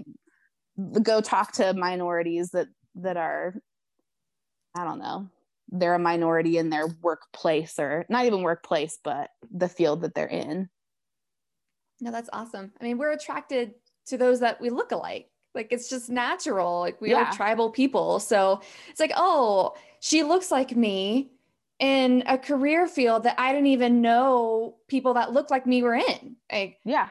[1.03, 3.55] go talk to minorities that that are,
[4.79, 5.29] I don't know,
[5.69, 10.27] they're a minority in their workplace or not even workplace, but the field that they're
[10.27, 10.69] in.
[12.01, 12.73] No, that's awesome.
[12.81, 13.75] I mean, we're attracted
[14.07, 15.29] to those that we look alike.
[15.55, 16.81] Like it's just natural.
[16.81, 17.31] Like we yeah.
[17.31, 18.21] are tribal people.
[18.21, 18.61] So
[18.91, 21.31] it's like, oh, she looks like me
[21.79, 25.95] in a career field that I didn't even know people that look like me were
[25.95, 26.37] in.
[26.53, 27.09] Like, yeah.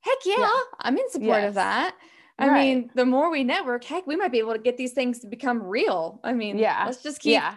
[0.00, 0.60] Heck yeah, yeah.
[0.80, 1.48] I'm in support yes.
[1.48, 1.96] of that.
[2.38, 2.66] I right.
[2.66, 5.26] mean, the more we network, heck, we might be able to get these things to
[5.26, 6.20] become real.
[6.22, 7.54] I mean, yeah, let's just keep yeah.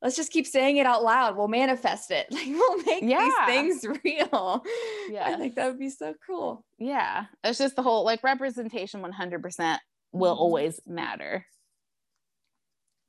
[0.00, 1.36] let's just keep saying it out loud.
[1.36, 2.26] We'll manifest it.
[2.30, 3.18] Like we'll make yeah.
[3.46, 4.64] these things real.
[5.10, 5.26] Yeah.
[5.26, 6.64] I think that would be so cool.
[6.78, 7.26] Yeah.
[7.42, 9.78] It's just the whole like representation 100%
[10.12, 10.40] will mm-hmm.
[10.40, 11.44] always matter.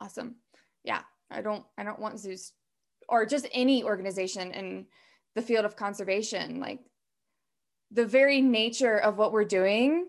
[0.02, 0.36] Awesome.
[0.84, 1.02] Yeah.
[1.32, 2.52] I don't I don't want zoos
[3.08, 4.86] or just any organization in
[5.36, 6.80] the field of conservation like
[7.92, 10.08] the very nature of what we're doing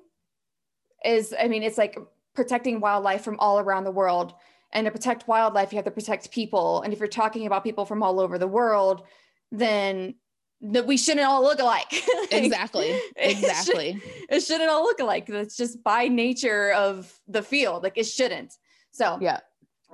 [1.05, 1.99] is, I mean, it's like
[2.35, 4.35] protecting wildlife from all around the world.
[4.73, 6.83] And to protect wildlife, you have to protect people.
[6.83, 9.05] And if you're talking about people from all over the world,
[9.51, 10.15] then
[10.61, 11.87] that we shouldn't all look alike.
[11.93, 12.99] like, exactly.
[13.17, 14.03] Exactly.
[14.29, 15.27] It, should, shouldn't all look alike.
[15.27, 17.83] That's just by nature of the field.
[17.83, 18.55] Like it shouldn't.
[18.91, 19.41] So yeah,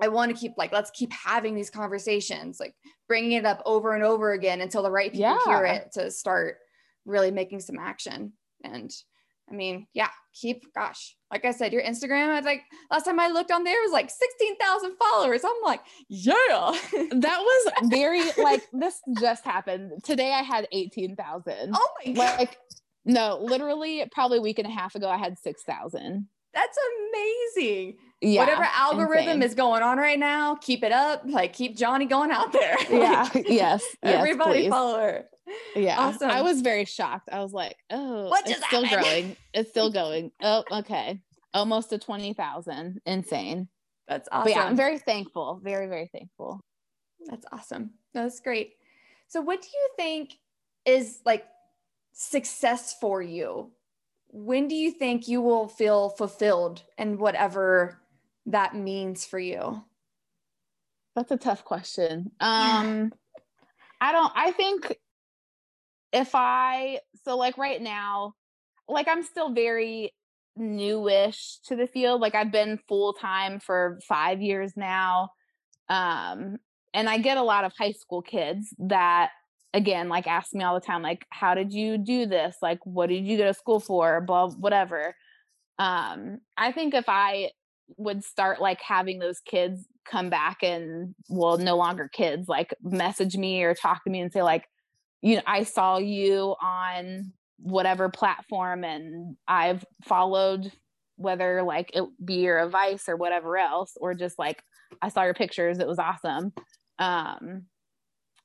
[0.01, 2.75] I want to keep like let's keep having these conversations, like
[3.09, 5.45] bringing it up over and over again until the right people yeah.
[5.45, 6.59] hear it to start
[7.05, 8.33] really making some action.
[8.65, 8.93] And
[9.53, 13.21] I mean, yeah, keep gosh, like I said, your Instagram, I was like last time
[13.21, 15.43] I looked on there was like 16,000 followers.
[15.45, 16.33] I'm like, yeah.
[17.11, 19.93] that was very like this just happened.
[20.05, 21.73] Today I had 18,000.
[21.75, 22.39] Oh my god.
[22.39, 22.57] Like
[23.05, 26.29] no, literally probably a week and a half ago I had 6,000.
[26.55, 26.79] That's
[27.57, 27.97] amazing.
[28.23, 29.43] Yeah, Whatever algorithm insane.
[29.43, 31.23] is going on right now, keep it up.
[31.25, 32.77] Like keep Jawnie going out there.
[32.91, 33.29] yeah.
[33.35, 33.83] yes.
[34.01, 35.25] Everybody yes, follow her.
[35.75, 35.99] Yeah.
[35.99, 36.31] Awesome.
[36.31, 37.31] I was very shocked.
[37.33, 39.03] I was like, oh, what it's still happened?
[39.03, 39.37] growing.
[39.53, 40.31] It's still going.
[40.41, 41.21] Oh, okay.
[41.53, 43.01] Almost to 20,000.
[43.05, 43.69] Insane.
[44.07, 44.45] That's awesome.
[44.45, 45.61] But yeah, I'm very thankful.
[45.61, 46.61] Very, very thankful.
[47.27, 47.91] That's awesome.
[48.15, 48.75] That's great.
[49.27, 50.35] So, what do you think
[50.85, 51.45] is like
[52.13, 53.73] success for you?
[54.29, 58.02] When do you think you will feel fulfilled and whatever
[58.47, 59.85] that means for you?
[61.15, 62.31] That's a tough question.
[62.41, 63.13] Um,
[64.01, 64.97] I don't, I think
[66.13, 68.35] if I so like right now,
[68.89, 70.13] like I'm still very
[70.57, 72.21] newish to the field.
[72.21, 75.31] Like I've been full time for five years now.
[75.89, 76.57] Um,
[76.95, 79.31] and I get a lot of high school kids that
[79.73, 82.57] again like ask me all the time, like, how did you do this?
[82.61, 84.21] Like, what did you go to school for?
[84.21, 85.15] Blah, whatever.
[85.79, 87.51] Um, I think if I
[87.97, 93.37] would start like having those kids come back and well, no longer kids, like message
[93.37, 94.67] me or talk to me and say, like,
[95.21, 100.73] you know, I saw you on whatever platform and I've followed
[101.17, 104.63] whether like it be your advice or whatever else, or just like
[105.01, 106.53] I saw your pictures, it was awesome.
[106.99, 107.67] Um,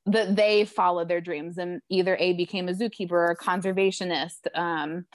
[0.06, 4.48] that they followed their dreams and either a became a zookeeper or a conservationist.
[4.56, 5.06] Um,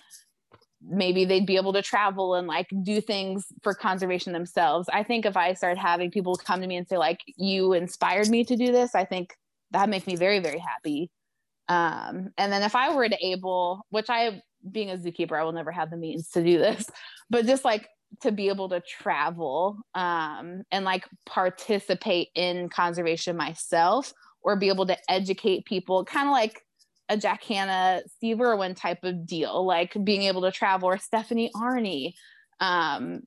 [0.88, 4.88] maybe they'd be able to travel and like do things for conservation themselves.
[4.92, 8.28] I think if I start having people come to me and say like, "You inspired
[8.28, 9.34] me to do this," I think
[9.70, 11.10] that makes me very very happy.
[11.68, 15.52] Um, and then if I were to able, which I, being a zookeeper, I will
[15.52, 16.84] never have the means to do this,
[17.30, 17.88] but just like
[18.20, 24.12] to be able to travel um, and like participate in conservation myself
[24.42, 26.62] or be able to educate people, kind of like
[27.12, 31.50] a Jack Hanna, Steve Irwin type of deal, like being able to travel or Stephanie
[31.54, 32.12] Arne,
[32.60, 33.20] um,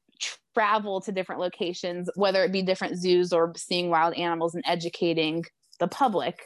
[0.55, 5.43] travel to different locations, whether it be different zoos or seeing wild animals and educating
[5.79, 6.39] the public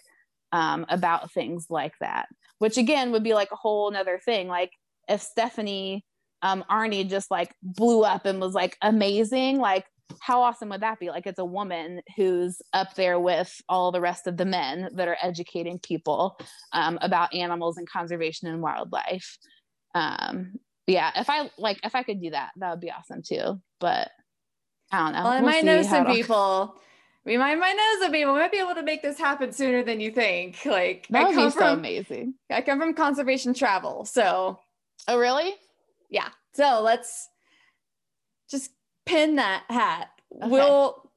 [0.52, 2.28] um, about things like that,
[2.58, 4.48] which again would be like a whole nother thing.
[4.48, 4.72] Like
[5.08, 6.04] if Stephanie
[6.42, 9.86] um, Arne just like blew up and was like amazing, like
[10.20, 11.10] how awesome would that be?
[11.10, 15.08] Like it's a woman who's up there with all the rest of the men that
[15.08, 16.40] are educating people
[16.74, 19.38] um, about animals and conservation and wildlife.
[19.96, 20.54] Um,
[20.88, 23.62] yeah, if I like, if I could do that, that would be awesome too.
[23.80, 24.10] But
[24.92, 25.24] I don't know.
[25.24, 26.76] Well, I we'll might know some people
[27.26, 28.34] we might might know some people.
[28.34, 30.58] We might be able to make this happen sooner than you think.
[30.66, 32.34] Like that would I come be from, so amazing.
[32.50, 34.60] I come from conservation travel, so
[35.08, 35.54] oh really?
[36.10, 36.30] Yeah.
[36.54, 37.28] So let's
[38.50, 38.72] just
[39.10, 40.10] pin that hat.
[40.36, 40.50] Okay.
[40.50, 41.10] We'll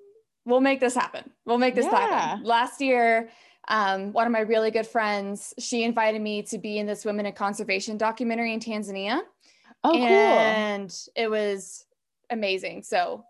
[0.44, 1.30] we'll make this happen.
[1.44, 2.08] We'll make this yeah.
[2.08, 2.44] happen.
[2.44, 3.28] Last year,
[3.68, 7.26] um, one of my really good friends, she invited me to be in this women
[7.26, 9.20] in conservation documentary in Tanzania.
[9.84, 10.02] Oh, cool.
[10.02, 11.24] and cool.
[11.24, 11.86] it was
[12.30, 12.82] amazing.
[12.82, 13.24] So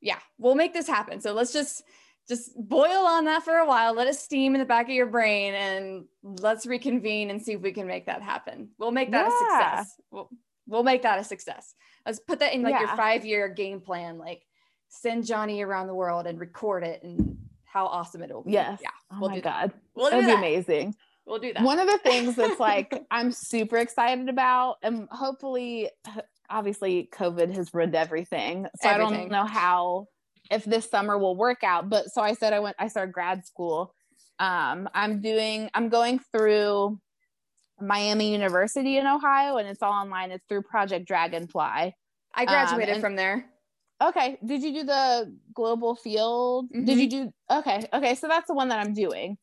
[0.00, 1.20] yeah, we'll make this happen.
[1.20, 1.82] So let's just
[2.28, 5.06] just boil on that for a while, let it steam in the back of your
[5.06, 8.70] brain, and let's reconvene and see if we can make that happen.
[8.78, 9.36] We'll make that yeah.
[9.36, 10.00] a success.
[10.10, 10.28] We'll,
[10.66, 11.74] we'll make that a success.
[12.04, 12.80] Let's put that in like yeah.
[12.80, 14.18] your five year game plan.
[14.18, 14.42] Like
[14.88, 18.52] send Jawnie around the world and record it and how awesome it will be.
[18.52, 18.80] Yes.
[18.82, 18.90] Yeah.
[19.12, 19.70] Oh we'll my God.
[19.70, 19.80] That.
[19.94, 20.94] We'll That'd be amazing.
[21.26, 21.62] We'll do that.
[21.62, 25.90] One of the things that's like I'm super excited about, and hopefully,
[26.48, 28.66] obviously, COVID has ruined everything.
[28.80, 29.14] So everything.
[29.14, 30.06] I don't know how
[30.50, 31.88] if this summer will work out.
[31.88, 33.94] But so I said I went, I started grad school.
[34.38, 37.00] Um, I'm doing, I'm going through
[37.80, 40.30] Miami University in Ohio, and it's all online.
[40.30, 41.94] It's through Project Dragonfly.
[42.34, 43.46] I graduated um, and, from there.
[44.02, 44.38] Okay.
[44.44, 46.66] Did you do the global field?
[46.66, 46.84] Mm-hmm.
[46.84, 47.86] Did you do okay?
[47.92, 48.14] Okay.
[48.14, 49.38] So that's the one that I'm doing.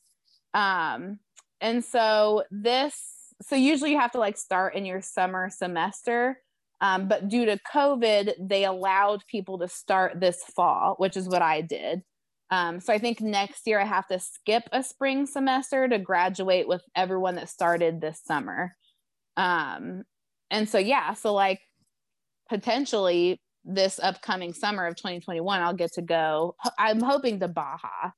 [0.53, 1.19] Um,
[1.61, 2.95] and so this,
[3.41, 6.39] so usually you have to like start in your summer semester.
[6.81, 11.41] Um, but due to COVID, they allowed people to start this fall, which is what
[11.41, 12.03] I did.
[12.53, 16.67] Um, so I think next year I have to skip a spring semester to graduate
[16.67, 18.75] with everyone that started this summer.
[19.35, 20.03] Um,
[20.51, 21.61] and so yeah, so like
[22.49, 26.55] potentially this upcoming summer of 2021, I'll get to go.
[26.77, 28.11] I'm hoping to Baja.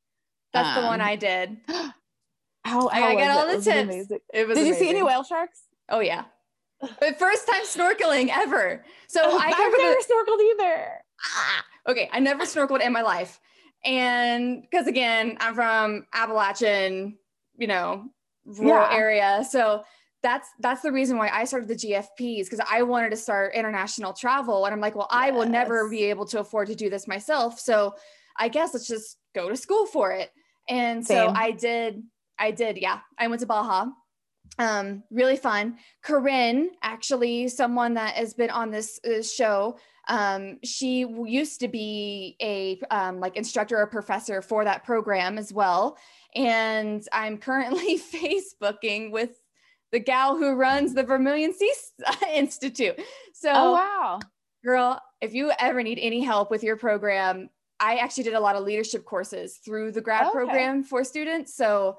[0.52, 1.58] That's um, the one um, I did.
[1.68, 1.94] How,
[2.66, 3.68] how I got all the tips.
[3.68, 4.20] Amazing.
[4.34, 4.58] It was.
[4.58, 4.66] Did amazing.
[4.68, 5.62] you see any whale sharks?
[5.88, 6.26] Oh yeah.
[6.82, 8.84] But first time snorkeling ever.
[9.08, 10.88] So oh, I have never the, snorkeled either.
[11.24, 13.40] Ah, okay, I never snorkeled in my life,
[13.86, 17.18] and because again, I'm from Appalachian,
[17.58, 18.06] you know,
[18.46, 18.96] rural yeah.
[18.96, 19.84] area, so
[20.24, 24.12] that's that's the reason why I started the GFPs because I wanted to start international
[24.14, 25.22] travel, and I'm like, well, yes.
[25.22, 27.96] I will never be able to afford to do this myself, so
[28.38, 30.32] I guess let's just go to school for it.
[30.68, 31.30] And Same.
[31.30, 32.04] so I did.
[32.40, 32.78] I did.
[32.78, 33.86] Yeah, I went to Baja.
[34.58, 35.78] Um, really fun.
[36.04, 42.36] Corina, actually, someone that has been on this, this show, um, she used to be
[42.42, 45.98] a um, like instructor or professor for that program as well.
[46.36, 49.32] And I'm currently Facebooking with
[49.92, 51.74] the gal who runs the Vermilion Sea
[52.34, 53.00] Institute.
[53.34, 54.20] So, oh, wow.
[54.64, 57.50] Girl, if you ever need any help with your program,
[57.80, 60.32] I actually did a lot of leadership courses through the grad okay.
[60.32, 61.56] program for students.
[61.56, 61.98] So,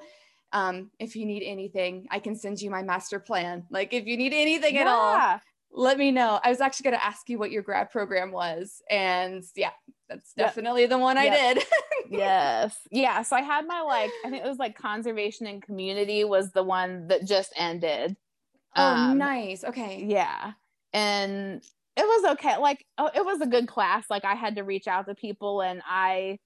[0.53, 3.65] um, if you need anything, I can send you my master plan.
[3.71, 4.81] Like, if you need anything yeah.
[4.83, 5.41] at all,
[5.73, 6.41] let me know.
[6.43, 8.83] I was actually going to ask you what your grad program was.
[8.91, 9.71] And yeah,
[10.09, 10.91] that's definitely yep.
[10.91, 11.33] the one yep.
[11.33, 11.65] I did.
[12.11, 12.77] yes.
[12.91, 13.23] Yeah.
[13.23, 16.63] So I had my like, I think it was like conservation and community was the
[16.63, 18.17] one that just ended.
[18.75, 19.65] Oh, um, nice.
[19.65, 20.05] Okay.
[20.07, 20.53] Yeah.
[20.93, 21.63] And
[21.97, 22.57] it was okay.
[22.57, 24.05] Like, oh, it was a good class.
[24.11, 26.39] Like, I had to reach out to people and I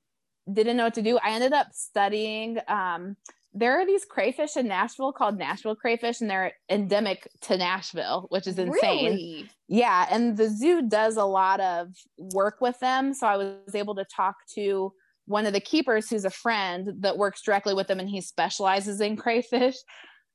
[0.51, 1.19] didn't know what to do.
[1.23, 3.17] I ended up studying um,
[3.53, 8.47] there are these crayfish in Nashville called Nashville crayfish, and they're endemic to Nashville, which
[8.47, 9.05] is insane.
[9.13, 9.51] Really?
[9.69, 10.07] Yeah.
[10.11, 13.13] And the zoo does a lot of work with them.
[13.13, 14.93] So I was able to talk to
[15.27, 19.01] one of the keepers who's a friend that works directly with them and he specializes
[19.01, 19.77] in crayfish.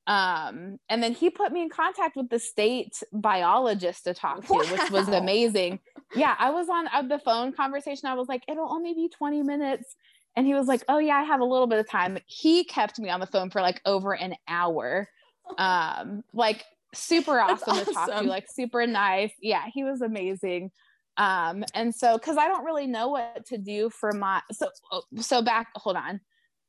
[0.07, 4.53] Um, and then he put me in contact with the state biologist to talk to,
[4.53, 4.59] wow.
[4.59, 5.79] which was amazing.
[6.15, 8.07] Yeah, I was on uh, the phone conversation.
[8.07, 9.95] I was like, it'll only be 20 minutes
[10.35, 12.99] and he was like, "Oh yeah, I have a little bit of time." He kept
[12.99, 15.09] me on the phone for like over an hour.
[15.59, 19.31] Um, like super awesome, awesome, to talk to, like super nice.
[19.39, 20.71] Yeah, he was amazing.
[21.17, 25.03] Um, and so cuz I don't really know what to do for my so oh,
[25.19, 26.19] so back hold on.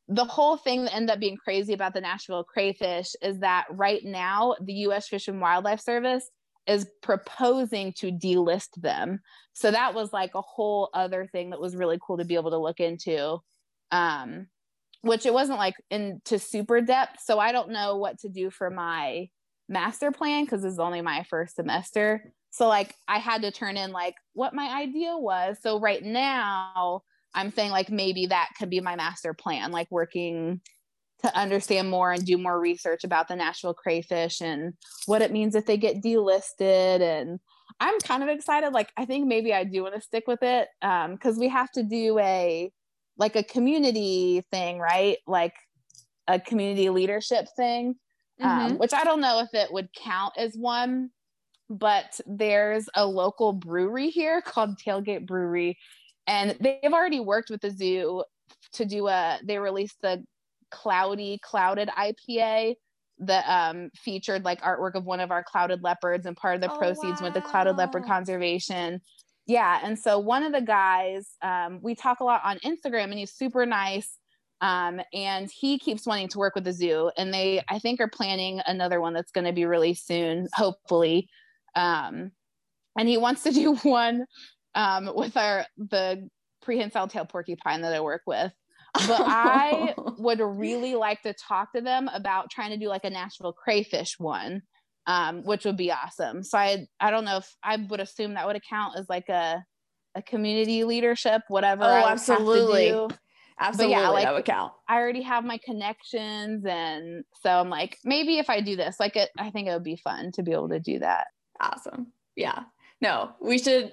[0.09, 4.05] The whole thing that ended up being crazy about the Nashville crayfish is that right
[4.05, 6.29] now the US Fish and Wildlife Service
[6.67, 9.21] is proposing to delist them.
[9.53, 12.51] So that was like a whole other thing that was really cool to be able
[12.51, 13.41] to look into
[13.91, 14.49] um,
[15.03, 17.21] which it wasn't like into super depth.
[17.23, 19.29] So I don't know what to do for my
[19.69, 22.33] master plan because is only my first semester.
[22.51, 25.59] So like I had to turn in like what my idea was.
[25.61, 27.03] So right now
[27.35, 30.61] I'm saying like maybe that could be my master plan, like working
[31.23, 34.75] to understand more and do more research about the Nashville crayfish and
[35.07, 37.01] what it means if they get delisted.
[37.01, 37.41] And
[37.81, 38.73] I'm kind of excited.
[38.73, 41.71] Like I think maybe I do want to stick with it because um, we have
[41.73, 42.71] to do a
[43.19, 45.19] like a community thing, right?
[45.27, 45.55] Like
[46.29, 47.97] a community leadership thing,
[48.41, 48.67] um, mm-hmm.
[48.73, 51.11] um, which I don't know if it would count as one,
[51.71, 55.79] but there's a local brewery here called Tailgate Brewery,
[56.27, 58.25] and they've already worked with the zoo
[58.75, 59.39] to do a.
[59.45, 60.25] They released the
[60.71, 62.75] cloudy clouded IPA
[63.21, 66.73] that um, featured like artwork of one of our clouded leopards, and part of the
[66.73, 67.27] oh, proceeds wow.
[67.27, 69.01] went to clouded leopard conservation
[69.47, 73.18] yeah and so one of the guys um, we talk a lot on instagram and
[73.18, 74.18] he's super nice
[74.62, 78.09] um, and he keeps wanting to work with the zoo and they i think are
[78.09, 81.28] planning another one that's going to be released soon hopefully
[81.77, 82.32] um,
[82.98, 84.24] and he wants to do one
[84.74, 86.28] um, with our the
[86.62, 88.52] prehensile tail porcupine that i work with.
[89.06, 93.10] But i would really like to talk to them about trying to do like a
[93.10, 94.62] nashville crayfish one
[95.07, 96.43] um, which would be awesome.
[96.43, 99.65] So I I don't know if I would assume that would account as like a
[100.15, 101.85] a community leadership, whatever.
[101.85, 102.95] Oh, absolutely.
[103.59, 104.73] Absolutely, but yeah, like, that would count.
[104.87, 109.16] I already have my connections, and so I'm like, maybe if I do this, like,
[109.16, 111.28] it, I think it would be fun to be able to do that.
[111.59, 112.12] Awesome.
[112.35, 112.65] Yeah.
[113.01, 113.93] No, we should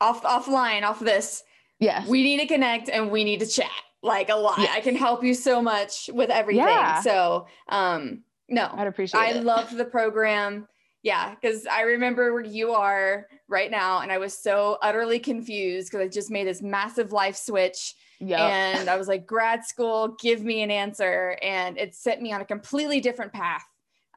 [0.00, 1.42] off offline off this.
[1.80, 2.04] Yeah.
[2.06, 3.70] We need to connect and we need to chat
[4.02, 4.58] like a lot.
[4.58, 4.76] Yes.
[4.76, 6.64] I can help you so much with everything.
[6.64, 7.00] Yeah.
[7.00, 9.44] So, um, no, I'd appreciate I it.
[9.44, 10.66] loved the program.
[11.02, 15.90] Yeah, because I remember where you are right now, and I was so utterly confused
[15.90, 17.94] because I just made this massive life switch.
[18.20, 18.40] Yep.
[18.40, 21.38] And I was like, grad school, give me an answer.
[21.40, 23.64] And it set me on a completely different path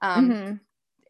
[0.01, 0.53] um, mm-hmm.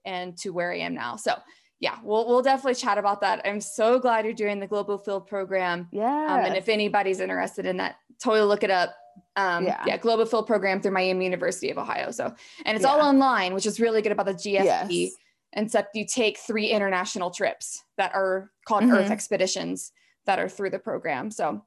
[0.03, 1.15] and to where I am now.
[1.15, 1.35] So,
[1.80, 3.41] yeah, we'll, we'll definitely chat about that.
[3.45, 5.88] I'm so glad you're doing the Global Field program.
[5.93, 6.06] Yeah.
[6.06, 8.93] Um, and if anybody's interested in that, totally look it up
[9.35, 9.84] um yeah.
[9.85, 12.34] yeah global field program through miami university of ohio so
[12.65, 12.91] and it's yeah.
[12.91, 15.11] all online which is really good about the gfp yes.
[15.53, 18.98] and so you take three international trips that are called Mhm.
[18.98, 19.91] Earth expeditions
[20.26, 21.31] that are through the program.
[21.31, 21.64] So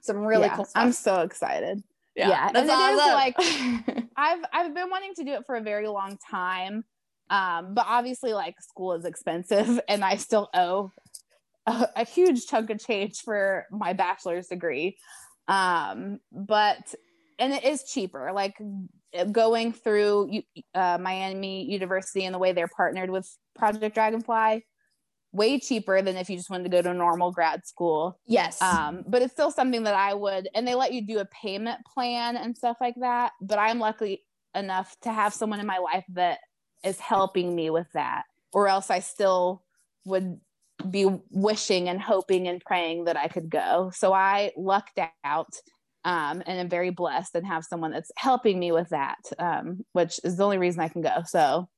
[0.00, 0.82] some really Yeah, cool stuff.
[0.82, 1.82] I'm so excited.
[2.14, 3.34] yeah, that's and it is,
[3.80, 4.10] awesome.
[4.16, 6.84] I've I've been wanting to do it for a very long time.
[7.28, 10.92] Um, but obviously like school is expensive and I still owe
[11.66, 14.96] a, a huge chunk of change for my bachelor's degree.
[15.48, 16.94] Um, but
[17.38, 18.32] and it is cheaper.
[18.32, 18.56] Like
[19.32, 20.42] going through
[20.74, 24.64] uh, Miami University and the way they're partnered with Project Dragonfly,
[25.32, 28.60] way cheaper than if you just wanted to go to a normal grad school yes.
[28.62, 31.78] um but it's still something that i would and they let you do a payment
[31.84, 34.24] plan and stuff like that but i'm lucky
[34.54, 36.38] enough to have someone in my life that
[36.84, 39.62] is helping me with that or else i still
[40.04, 40.40] would
[40.90, 45.52] be wishing and hoping and praying that i could go so i lucked out
[46.04, 50.20] um, and i'm very blessed and have someone that's helping me with that um, which
[50.24, 51.68] is the only reason i can go so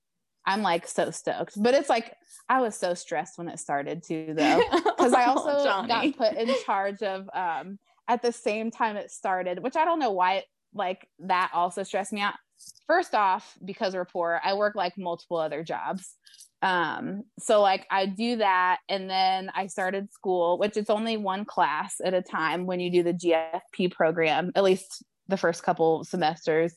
[0.46, 2.14] i'm like so stoked but it's like
[2.48, 4.64] i was so stressed when it started too though
[4.96, 9.10] because I also Oh, got put in charge of um at the same time it
[9.10, 10.44] started, which I don't know why it,
[10.74, 12.34] like that also stressed me out.
[12.86, 16.16] First off, because we're poor, I work like multiple other jobs.
[16.60, 21.44] Um, so like I do that and then I started school, which it's only one
[21.44, 26.05] class at a time when you do the GFP program, at least the first couple
[26.05, 26.74] semesters,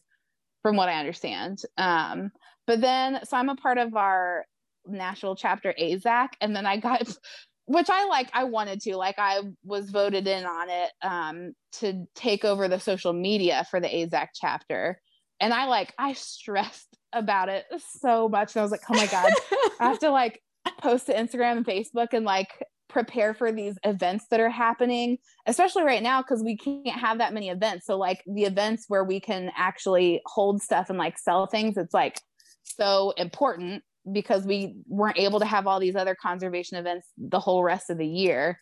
[0.61, 1.59] from what I understand.
[1.77, 2.31] Um,
[2.67, 4.45] but then so I'm a part of our
[4.85, 7.01] national chapter AAZK, and then I got
[7.65, 12.05] which I like I wanted to like I was voted in on it um to
[12.15, 14.99] take over the social media for the AAZK chapter
[15.41, 17.65] and I like I stressed about it
[17.99, 19.33] so much and I was like oh my god
[19.79, 20.41] I have to like
[20.79, 22.49] post to Instagram and Facebook and like
[22.87, 27.33] prepare for these events that are happening especially right now because we can't have that
[27.33, 31.47] many events so like the events where we can actually hold stuff and like sell
[31.47, 32.19] things it's like
[32.63, 37.63] so important because we weren't able to have all these other conservation events the whole
[37.63, 38.59] rest of the year.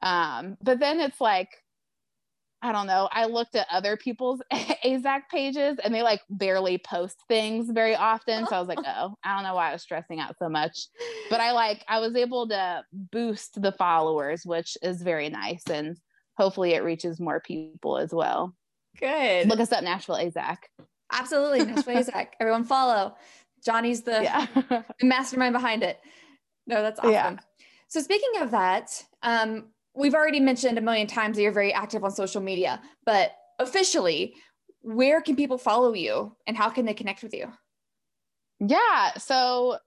[0.00, 1.48] Um, but then it's like,
[2.64, 3.08] I don't know.
[3.10, 8.46] I looked at other people's AAZK pages and they like barely post things very often.
[8.46, 10.78] So I was like, oh, I don't know why I was stressing out so much.
[11.28, 15.64] But I like, I was able to boost the followers, which is very nice.
[15.68, 15.96] And
[16.38, 18.54] hopefully it reaches more people as well.
[18.98, 19.48] Good.
[19.48, 20.58] Look us up, Nashville AAZK.
[21.12, 21.64] Absolutely.
[21.64, 22.28] Nashville AAZK.
[22.38, 23.16] Everyone follow.
[23.66, 24.46] Jawnie's the, Yeah.
[25.00, 25.98] the mastermind behind it.
[26.68, 27.12] No, that's awesome.
[27.12, 27.36] Yeah.
[27.88, 32.04] So speaking of that, um, we've already mentioned a million times that you're very active
[32.04, 34.34] on social media, but officially,
[34.80, 37.52] where can people follow you and how can they connect with you?
[38.58, 39.12] Yeah.
[39.18, 39.78] So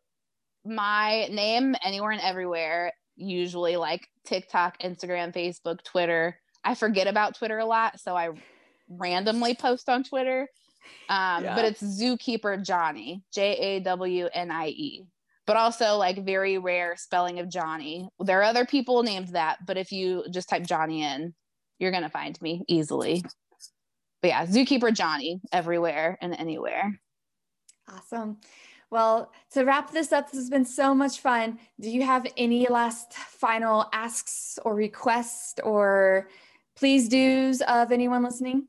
[0.65, 6.37] my name anywhere and everywhere, usually like TikTok, Instagram, Facebook, Twitter.
[6.63, 8.29] I forget about Twitter a lot, so I
[8.89, 10.47] randomly post on Twitter.
[11.09, 11.55] Um, Yeah.
[11.55, 15.05] but it's Zookeeper Jawnie, J A W N I E.
[15.47, 18.07] But also like very rare spelling of Jawnie.
[18.19, 21.33] There are other people named that, but if you just type Jawnie in,
[21.79, 23.23] you're gonna find me easily.
[24.21, 26.99] But yeah, Zookeeper Jawnie everywhere and anywhere.
[27.87, 28.37] Awesome.
[28.91, 31.59] Well, to wrap this up, this has been so much fun.
[31.79, 36.29] Do you have any last final asks or requests or
[36.75, 38.67] please do's of anyone listening?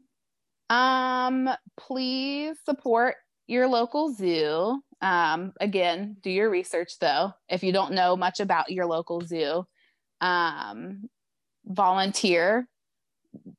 [0.71, 3.15] Um, please support
[3.47, 4.83] your local zoo.
[5.01, 7.33] Um, again, do your research though.
[7.49, 9.67] If you don't know much about your local zoo,
[10.21, 11.09] um,
[11.67, 12.69] volunteer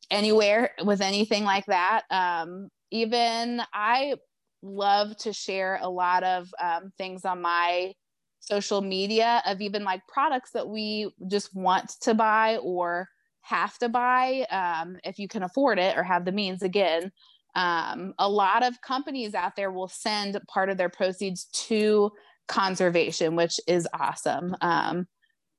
[0.09, 2.03] anywhere with anything like that.
[2.09, 4.15] Um, even I
[4.61, 7.93] love to share a lot of um, things on my
[8.39, 13.07] social media of even like products that we just want to buy or
[13.41, 17.11] have to buy um, if you can afford it or have the means again
[17.57, 22.11] um, a lot of companies out there will send part of their proceeds to
[22.47, 25.05] conservation which is awesome um,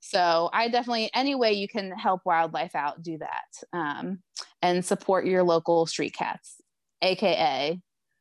[0.00, 4.20] so i definitely any way you can help wildlife out do that um,
[4.62, 6.62] and support your local street cats
[7.02, 7.78] aka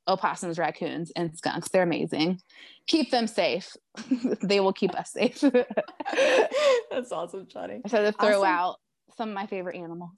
[0.07, 2.39] opossums raccoons and skunks they're amazing
[2.87, 3.75] keep them safe
[4.41, 5.39] they will keep us safe
[6.91, 7.87] That's awesome, Jawnie.
[7.89, 8.45] so to throw Awesome.
[8.45, 8.75] out
[9.17, 10.11] some of my favorite animals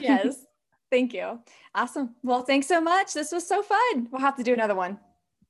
[0.00, 0.36] Yes.
[0.90, 1.40] Thank you.
[1.74, 2.14] Awesome.
[2.22, 3.12] Well, thanks so much.
[3.12, 4.08] This was so fun.
[4.10, 4.98] We'll have to do another one.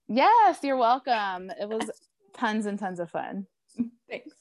[0.08, 1.90] yes you're welcome it was
[2.32, 3.46] tons and tons of fun
[4.08, 4.36] Thanks.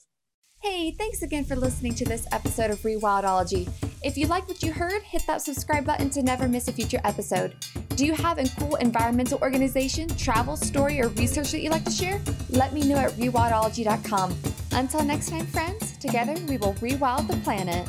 [0.62, 3.70] Hey, thanks again for listening to this episode of Rewildology.
[4.04, 7.02] If you like what you heard, hit that subscribe button to never miss a future
[7.04, 7.56] episode.
[7.90, 11.92] Do you have a cool environmental organization, travel story, or research that you'd like to
[11.92, 12.20] share?
[12.50, 14.36] Let me know at rewildology.com.
[14.72, 17.88] Until next time, friends, together we will rewild the planet.